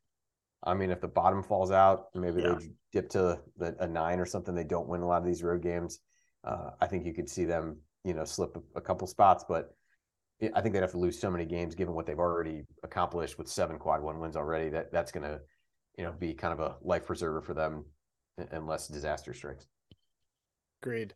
[0.62, 2.54] I mean, if the bottom falls out, maybe yeah.
[2.58, 4.54] they dip to the, a nine or something.
[4.54, 6.00] They don't win a lot of these road games.
[6.44, 9.74] Uh, I think you could see them, you know, slip a, a couple spots, but
[10.54, 13.48] I think they'd have to lose so many games given what they've already accomplished with
[13.48, 14.68] seven quad one wins already.
[14.70, 15.40] That that's going to,
[15.96, 17.84] you know, be kind of a life preserver for them
[18.52, 19.66] unless disaster strikes.
[20.82, 21.14] Agreed.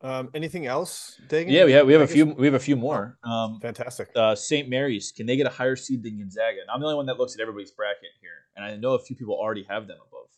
[0.00, 1.18] Um, anything else?
[1.28, 1.50] Dagan?
[1.50, 3.18] Yeah, we have we have a few we have a few more.
[3.24, 4.10] Um, Fantastic.
[4.14, 4.68] Uh, St.
[4.68, 6.60] Mary's, can they get a higher seed than Gonzaga?
[6.60, 8.23] And I'm the only one that looks at everybody's bracket here,
[8.56, 10.28] and I know a few people already have them above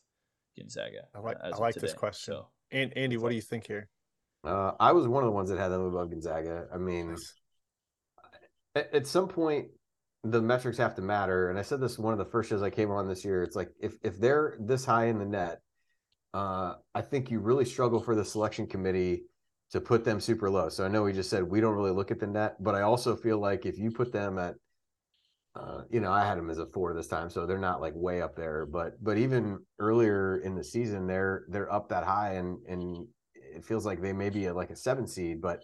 [0.56, 1.02] Gonzaga.
[1.14, 2.34] I like uh, I like this question.
[2.34, 3.88] So, and Andy, what do you think here?
[4.44, 6.66] Uh, I was one of the ones that had them above Gonzaga.
[6.72, 7.16] I mean,
[8.74, 9.68] at, at some point
[10.30, 11.50] the metrics have to matter.
[11.50, 13.42] And I said this one of the first shows I came on this year.
[13.42, 15.60] It's like if if they're this high in the net,
[16.34, 19.24] uh, I think you really struggle for the selection committee
[19.70, 20.68] to put them super low.
[20.68, 22.82] So I know we just said we don't really look at the net, but I
[22.82, 24.54] also feel like if you put them at
[25.56, 27.94] uh, you know, I had them as a four this time, so they're not like
[27.94, 28.66] way up there.
[28.66, 33.64] But but even earlier in the season, they're they're up that high, and and it
[33.64, 35.40] feels like they may be like a seven seed.
[35.40, 35.62] But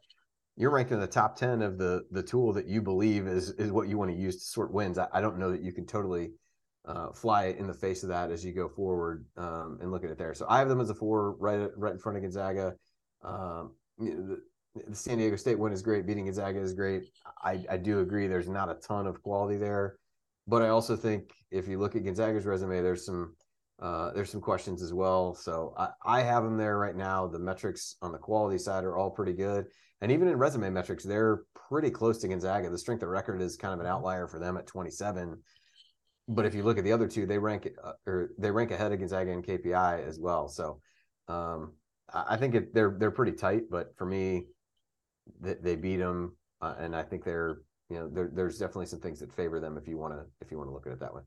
[0.57, 3.72] you're ranked in the top 10 of the the tool that you believe is is
[3.72, 5.86] what you want to use to sort wins i, I don't know that you can
[5.86, 6.32] totally
[6.84, 10.05] uh, fly it in the face of that as you go forward um, and look
[10.05, 12.22] at it there so i have them as a four right right in front of
[12.22, 12.74] gonzaga
[13.24, 13.72] um,
[14.75, 17.05] the, san diego state win is great beating gonzaga is great
[17.43, 19.97] I, I do agree there's not a ton of quality there
[20.47, 23.35] but i also think if you look at gonzaga's resume there's some
[23.83, 25.35] uh, there's some questions as well.
[25.35, 27.27] So I, I have them there right now.
[27.27, 29.66] The metrics on the quality side are all pretty good.
[30.01, 32.70] And even in resume metrics, they're pretty close to Gonzaga.
[32.70, 35.37] The strength of record is kind of an outlier for them at 27.
[36.29, 38.93] But if you look at the other two, they rank uh, or they rank ahead
[38.93, 40.47] of Gonzaga and KPI as well.
[40.47, 40.81] So
[41.27, 41.73] um,
[42.12, 43.62] I think it, they're they're pretty tight.
[43.68, 44.47] But for me,
[45.41, 47.59] they, they beat them, uh, and I think they're
[47.89, 50.59] you know there's definitely some things that favor them if you want to if you
[50.59, 51.22] want to look at it that way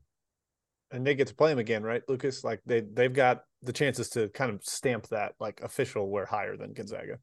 [0.91, 2.43] and they get to play them again, right, Lukas?
[2.43, 6.58] Like they they've got the chances to kind of stamp that like official we're higher
[6.58, 7.20] than Gonzaga.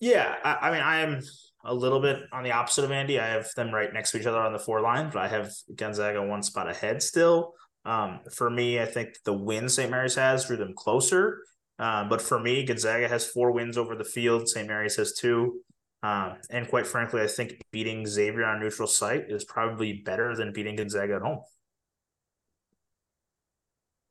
[0.00, 1.20] Yeah, I, I, mean, I am
[1.64, 3.20] a little bit on the opposite of Andy.
[3.20, 5.52] I have them right next to each other on the four line, but I have
[5.76, 7.52] Gonzaga one spot ahead still.
[7.84, 9.88] Um, for me, I think the win St.
[9.88, 11.38] Mary's has drew them closer.
[11.78, 14.48] Um, but for me, Gonzaga has four wins over the field.
[14.48, 14.66] St.
[14.66, 15.60] Mary's has two.
[16.02, 20.52] Um, and quite frankly, I think beating Xavier on neutral site is probably better than
[20.52, 21.40] beating Gonzaga at home.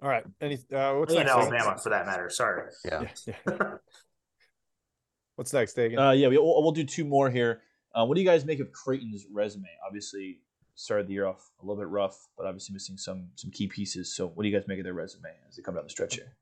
[0.01, 0.23] All right.
[0.39, 1.31] Any uh, what's In next?
[1.31, 2.29] Alabama, for that matter.
[2.29, 2.71] Sorry.
[2.85, 3.07] Yeah.
[3.27, 3.57] Yeah, yeah.
[5.35, 6.09] what's next, Dagan?
[6.09, 7.61] Uh, yeah, we, we'll, we'll do two more here.
[7.93, 9.67] Uh, what do you guys make of Creighton's resume?
[9.85, 10.39] Obviously,
[10.75, 14.15] started the year off a little bit rough, but obviously missing some some key pieces.
[14.15, 16.15] So, what do you guys make of their resume as they come down the stretch
[16.15, 16.35] here?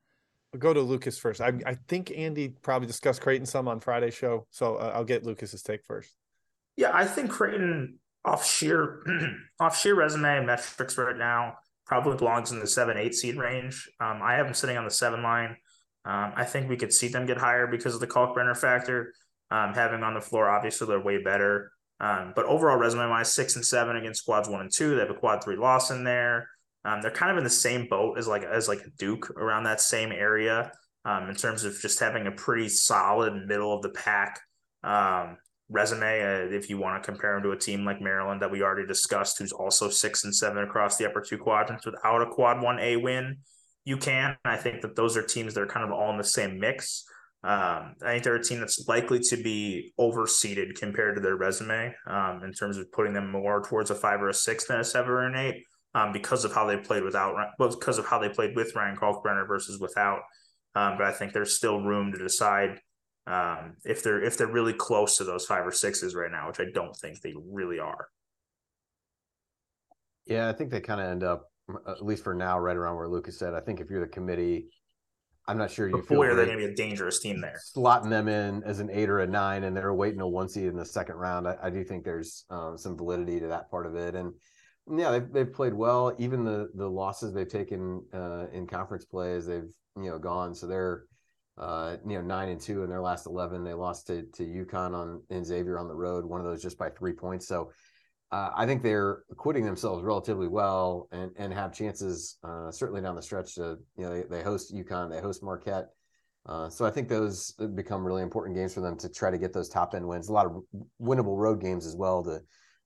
[0.58, 1.42] Go to Lukas first.
[1.42, 5.24] I, I think Andy probably discussed Creighton some on Friday's show, so uh, I'll get
[5.24, 6.16] Lukas's take first.
[6.76, 9.04] Yeah, I think Creighton off sheer
[9.60, 13.90] off sheer resume and metrics right now probably belongs in the seven eight seed range.
[14.00, 15.56] Um, I have them sitting on the seven line.
[16.06, 19.14] Um, I think we could see them get higher because of the Kalkbrenner factor.
[19.52, 21.72] Um, having on the floor, obviously they're way better.
[22.00, 24.96] Um, but overall resume wise, six and seven against squads one and two.
[24.96, 26.48] They have a quad three loss in there.
[26.86, 29.82] Um, they're kind of in the same boat as like as like Duke around that
[29.82, 30.72] same area
[31.06, 34.40] um, in terms of just having a pretty solid middle of the pack
[34.84, 35.38] um,
[35.70, 36.22] resume.
[36.22, 38.88] Uh, if you want to compare them to a team like Maryland that we already
[38.88, 42.80] discussed, who's also six and seven across the upper two quadrants without a quad one
[42.80, 43.38] A win,
[43.84, 44.38] you can.
[44.46, 47.06] I think that those are teams that are kind of all in the same mix.
[47.42, 51.96] Um, I think they're a team that's likely to be overseeded compared to their resume
[52.06, 54.84] um, in terms of putting them more towards a five or a six than a
[54.84, 55.64] seven or an eight
[55.96, 58.96] um, because of how they played without, well, because of how they played with Ryan
[58.96, 60.22] Kalkbrenner versus without.
[60.76, 62.80] Um, but I think there's still room to decide
[63.26, 66.60] um, if they're if they're really close to those five or sixes right now, which
[66.60, 68.08] I don't think they really are.
[70.26, 71.50] Yeah, I think they kind of end up,
[71.88, 73.56] at least for now, right around where Lukas said.
[73.56, 74.68] I think if you're the committee,
[75.48, 77.42] I'm not sure you But feel boy, are they going to be a dangerous team
[77.42, 77.60] there.
[77.76, 80.66] slotting them in as an eight or a nine, and they're waiting a one seed
[80.66, 81.48] in the second round.
[81.48, 84.34] I, I do think there's um, some validity to that part of it, and
[84.92, 86.16] yeah, they've, they've played well.
[86.18, 90.54] Even the the losses they've taken uh, in conference plays, they've you know gone.
[90.56, 91.06] So they're
[91.58, 93.64] uh, you know nine and two in their last eleven.
[93.64, 96.26] They lost to to UConn on in Xavier on the road.
[96.26, 97.48] One of those just by three points.
[97.48, 97.72] So
[98.32, 103.16] uh, I think they're acquitting themselves relatively well and and have chances uh, certainly down
[103.16, 105.90] the stretch to you know they, they host UConn, they host Marquette.
[106.46, 109.54] Uh, so I think those become really important games for them to try to get
[109.54, 110.30] those top end wins.
[110.30, 110.64] A lot of
[111.00, 112.40] winnable road games as well to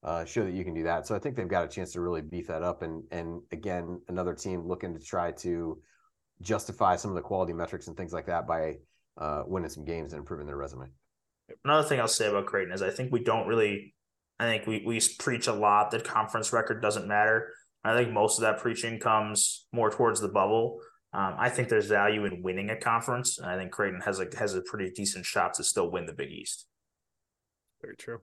[0.03, 1.07] uh, show that you can do that.
[1.07, 2.81] So I think they've got a chance to really beef that up.
[2.81, 5.81] And and again, another team looking to try to
[6.41, 8.77] justify some of the quality metrics and things like that by
[9.17, 10.87] uh, winning some games and improving their resume.
[11.63, 13.93] Another thing I'll say about Creighton is I think we don't really,
[14.39, 17.49] I think we, we preach a lot that conference record doesn't matter.
[17.83, 20.79] I think most of that preaching comes more towards the bubble.
[21.13, 24.27] Um, I think there's value in winning a conference, and I think Creighton has a
[24.37, 26.65] has a pretty decent shot to still win the Big East.
[27.81, 28.21] Very true.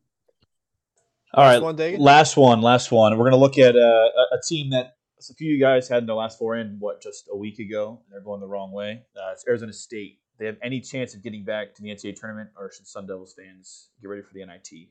[1.32, 1.98] All Last right, one, Dagan?
[2.00, 3.16] last one, last one.
[3.16, 5.98] We're gonna look at uh, a, a team that a few of you guys had
[5.98, 8.00] in the last four in what just a week ago.
[8.10, 9.02] They're going the wrong way.
[9.16, 10.18] Uh, it's Arizona State.
[10.38, 13.34] They have any chance of getting back to the NCAA tournament, or should Sun Devils
[13.38, 14.88] fans get ready for the NIT?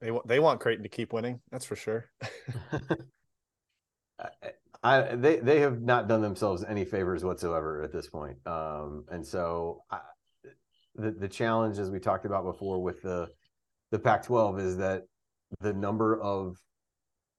[0.00, 1.40] They want they want Creighton to keep winning.
[1.50, 2.10] That's for sure.
[4.20, 4.28] I,
[4.82, 8.36] I they they have not done themselves any favors whatsoever at this point.
[8.46, 10.00] Um, and so I,
[10.96, 13.30] the the challenge, as we talked about before, with the
[13.90, 15.06] the Pac-12 is that
[15.60, 16.56] the number of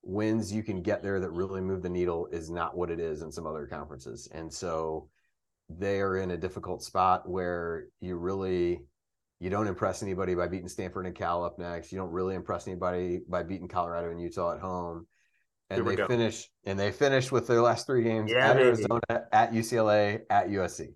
[0.03, 3.21] wins you can get there that really move the needle is not what it is
[3.21, 4.27] in some other conferences.
[4.31, 5.09] And so
[5.69, 8.81] they are in a difficult spot where you really
[9.39, 11.91] you don't impress anybody by beating Stanford and Cal up next.
[11.91, 15.07] You don't really impress anybody by beating Colorado and Utah at home.
[15.69, 16.07] And they go.
[16.07, 18.67] finish and they finish with their last three games Yeah, at baby.
[18.67, 19.01] Arizona,
[19.31, 20.93] at UCLA, at USC.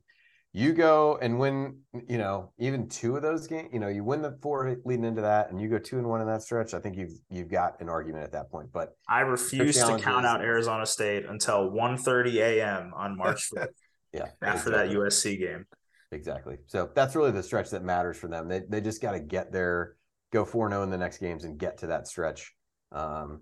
[0.52, 1.78] You go and win,
[2.08, 5.22] you know, even two of those games, you know, you win the four leading into
[5.22, 6.74] that and you go two and one in that stretch.
[6.74, 8.72] I think you've you've got an argument at that point.
[8.74, 12.94] But I refuse to count out Arizona State until 1.30 a.m.
[12.96, 13.68] on March 5th
[14.12, 14.96] yeah, after exactly.
[14.96, 15.66] that USC game.
[16.12, 16.58] Exactly.
[16.66, 18.48] So that's really the stretch that matters for them.
[18.48, 19.98] They they just got to get there,
[20.34, 22.52] go 4-0 in the next games and get to that stretch.
[22.92, 23.42] Um,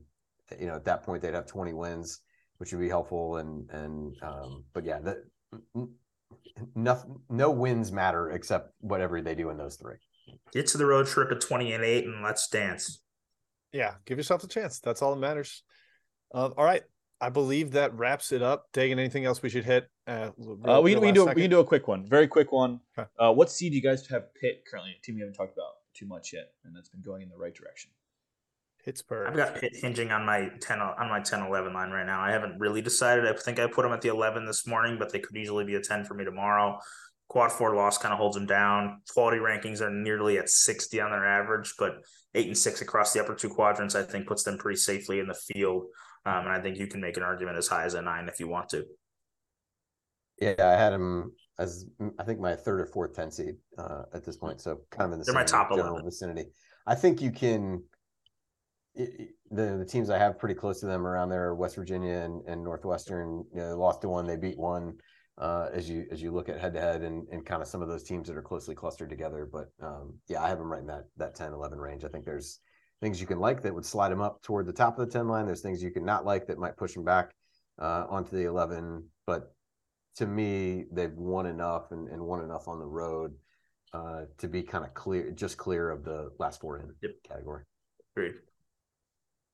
[0.60, 2.20] you know, at that point they'd have 20 wins,
[2.58, 5.24] which would be helpful and and um, but yeah, the
[6.75, 9.95] nothing no wins matter except whatever they do in those three.
[10.51, 13.01] Get to the road trip at 20 and 8 and let's dance.
[13.71, 14.80] Yeah, give yourself a chance.
[14.80, 15.63] That's all that matters.
[16.34, 16.84] Uh, all right.
[17.19, 18.65] I believe that wraps it up.
[18.73, 19.89] Dagan, anything else we should hit?
[20.05, 20.30] Uh,
[20.63, 22.51] Uh, we, can, we, can do a, we can do a quick one, very quick
[22.51, 22.80] one.
[22.97, 23.09] Okay.
[23.19, 24.95] Uh, what seed do you guys have Pitt currently?
[24.97, 27.38] A team we haven't talked about too much yet, and that's been going in the
[27.38, 27.89] right direction.
[28.88, 29.27] Pittsburgh.
[29.27, 32.21] I've got Pitt hinging on my 10 on my 10 11 line right now.
[32.21, 33.27] I haven't really decided.
[33.27, 35.75] I think I put them at the 11 this morning, but they could easily be
[35.75, 36.79] a 10 for me tomorrow.
[37.27, 39.01] Quad four loss kind of holds them down.
[39.13, 41.95] Quality rankings are nearly at 60 on their average, but
[42.33, 45.27] eight and six across the upper two quadrants, I think puts them pretty safely in
[45.27, 45.88] the field.
[46.25, 48.39] Um, and I think you can make an argument as high as a nine if
[48.39, 48.85] you want to.
[50.39, 51.85] Yeah, I had them as
[52.17, 54.61] I think my third or fourth 10 seed uh, at this point.
[54.61, 56.05] So kind of in the They're my top general 11.
[56.05, 56.45] vicinity.
[56.85, 57.83] I think you can.
[58.97, 62.15] It, the the teams I have pretty close to them around there are West Virginia
[62.15, 63.45] and, and Northwestern.
[63.53, 64.97] You know, they lost to one, they beat one.
[65.39, 67.83] Uh, as you as you look at head to head and and kind of some
[67.83, 69.47] of those teams that are closely clustered together.
[69.51, 72.03] But um, yeah, I have them right in that that 10, 11 range.
[72.03, 72.59] I think there's
[73.01, 75.27] things you can like that would slide them up toward the top of the 10
[75.27, 75.45] line.
[75.45, 77.35] There's things you can not like that might push them back
[77.79, 79.03] uh, onto the 11.
[79.27, 79.53] But
[80.15, 83.33] to me, they've won enough and, and won enough on the road
[83.93, 87.11] uh, to be kind of clear, just clear of the last four in Yep.
[87.23, 87.63] category.
[88.15, 88.33] Agreed.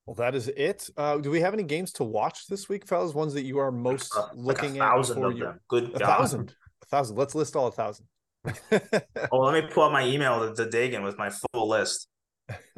[0.06, 0.90] Well, that is it.
[0.98, 3.14] Uh, do we have any games to watch this week, fellas?
[3.14, 5.44] Ones that you are most Uh, like looking a at thousand before of you?
[5.46, 5.60] them.
[5.70, 6.06] Good A God.
[6.18, 6.56] thousand.
[6.84, 7.18] A thousand.
[7.18, 8.08] Let's list all a thousand.
[9.32, 12.08] Oh, let me pull up my email to, to Dagan with my full list.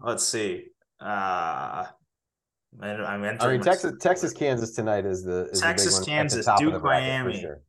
[0.00, 0.64] Let's see.
[1.00, 1.86] Uh,
[2.80, 6.04] and I'm entering I mean, my- Texas, Texas, Kansas tonight is the is Texas, the
[6.06, 7.40] big one at the Kansas, top the Duke, Miami.
[7.40, 7.60] sure.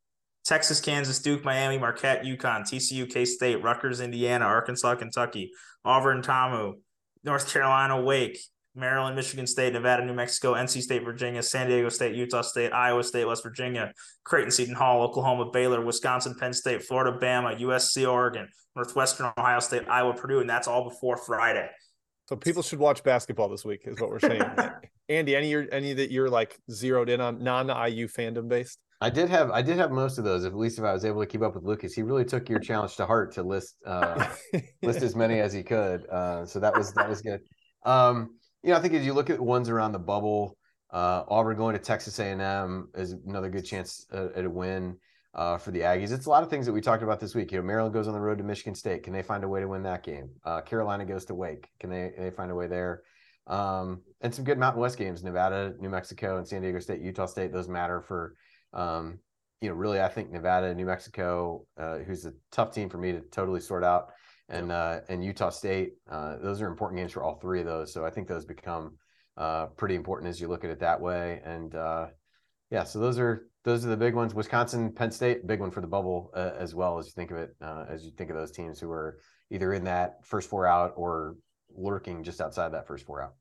[0.46, 5.52] Texas, Kansas, Duke, Miami, Marquette, UConn, TCU, K State, Rutgers, Indiana, Arkansas, Kentucky,
[5.86, 6.74] Auburn, Tamu,
[7.24, 8.40] North Carolina, Wake,
[8.80, 13.04] Maryland, Michigan State, Nevada, New Mexico, NC State, Virginia, San Diego State, Utah State, Iowa
[13.04, 18.48] State, West Virginia, Creighton, Seton Hall, Oklahoma, Baylor, Wisconsin, Penn State, Florida, Bama, USC, Oregon,
[18.76, 21.70] Northwestern, Ohio State, Iowa, Purdue, and that's all before Friday.
[22.28, 24.44] so people should watch basketball this week, is what we're saying.
[25.10, 28.80] Andy, any you're, any that you're like zeroed in on non IU fandom based?
[29.02, 30.44] I did have I did have most of those.
[30.44, 32.60] At least if I was able to keep up with Lukas, he really took your
[32.60, 34.28] challenge to heart to list uh,
[34.84, 36.06] list as many as he could.
[36.08, 37.40] Uh, so that was that was good.
[37.86, 40.58] Um, you know, I think as you look at ones around the bubble,
[40.92, 44.98] uh, Auburn going to Texas A&M is another good chance uh, at a win
[45.36, 46.12] uh, for the Aggies.
[46.12, 47.52] It's a lot of things that we talked about this week.
[47.52, 49.04] You know, Maryland goes on the road to Michigan State.
[49.04, 50.30] Can they find a way to win that game?
[50.44, 51.70] Uh, Carolina goes to Wake.
[51.80, 53.04] Can they they find a way there?
[53.48, 57.28] Um, and some good Mountain West games: Nevada, New Mexico, and San Diego State, Utah
[57.28, 57.54] State.
[57.54, 58.36] Those matter for
[58.74, 59.20] um,
[59.62, 63.12] you know, really, I think Nevada, New Mexico, uh, who's a tough team for me
[63.12, 64.10] to totally sort out,
[64.50, 65.94] and uh, and Utah State.
[66.10, 67.94] Uh, those are important games for all three of those.
[67.94, 68.98] So I think those become
[69.38, 71.42] uh, pretty important as you look at it that way.
[71.46, 72.08] And uh,
[72.72, 74.34] yeah, so those are those are the big ones.
[74.34, 77.38] Wisconsin, Penn State, big one for the bubble uh, as well as you think of
[77.38, 77.56] it.
[77.62, 79.20] Uh, as you think of those teams who are
[79.52, 81.36] either in that first four out or
[81.76, 83.34] lurking just outside that first four out.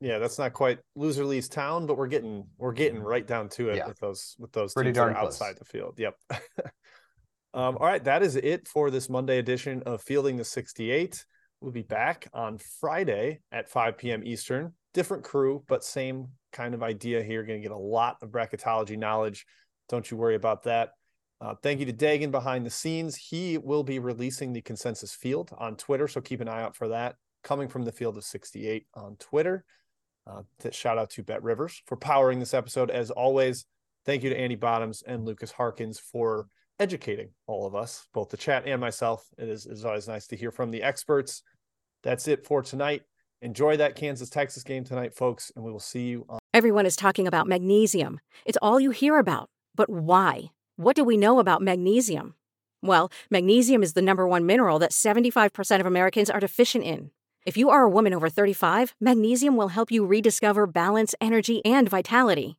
[0.00, 3.70] Yeah, that's not quite loser leaves town, but we're getting we're getting right down to
[3.70, 3.86] it Yeah.
[3.88, 5.98] with those with those Pretty darn outside the field.
[5.98, 6.14] Yep.
[7.56, 11.24] um, all right, that is it for this Monday edition of Fielding the 68.
[11.62, 14.22] We'll be back on Friday at 5 p.m.
[14.24, 14.74] Eastern.
[14.92, 17.42] Different crew, but same kind of idea here.
[17.44, 19.46] Going to get a lot of bracketology knowledge.
[19.88, 20.90] Don't you worry about that.
[21.40, 23.16] Uh, thank you to Dagan behind the scenes.
[23.16, 26.88] He will be releasing the consensus field on Twitter, so keep an eye out for
[26.88, 27.16] that.
[27.42, 29.64] Coming from the field of 68 on Twitter.
[30.26, 30.42] Uh,
[30.72, 32.90] shout out to Bet Rivers for powering this episode.
[32.90, 33.64] As always,
[34.04, 36.48] thank you to Andy Bottoms and Lukas Harkins for
[36.78, 39.26] educating all of us, both the chat and myself.
[39.38, 41.42] It is, is always nice to hear from the experts.
[42.02, 43.02] That's it for tonight.
[43.42, 46.38] Enjoy that Kansas Texas game tonight, folks, and we will see you on.
[46.54, 48.20] Everyone is talking about magnesium.
[48.44, 49.50] It's all you hear about.
[49.74, 50.50] But why?
[50.76, 52.34] What do we know about magnesium?
[52.82, 57.10] Well, magnesium is the number one mineral that 75% of Americans are deficient in.
[57.44, 61.88] If you are a woman over 35, magnesium will help you rediscover balance, energy, and
[61.88, 62.58] vitality.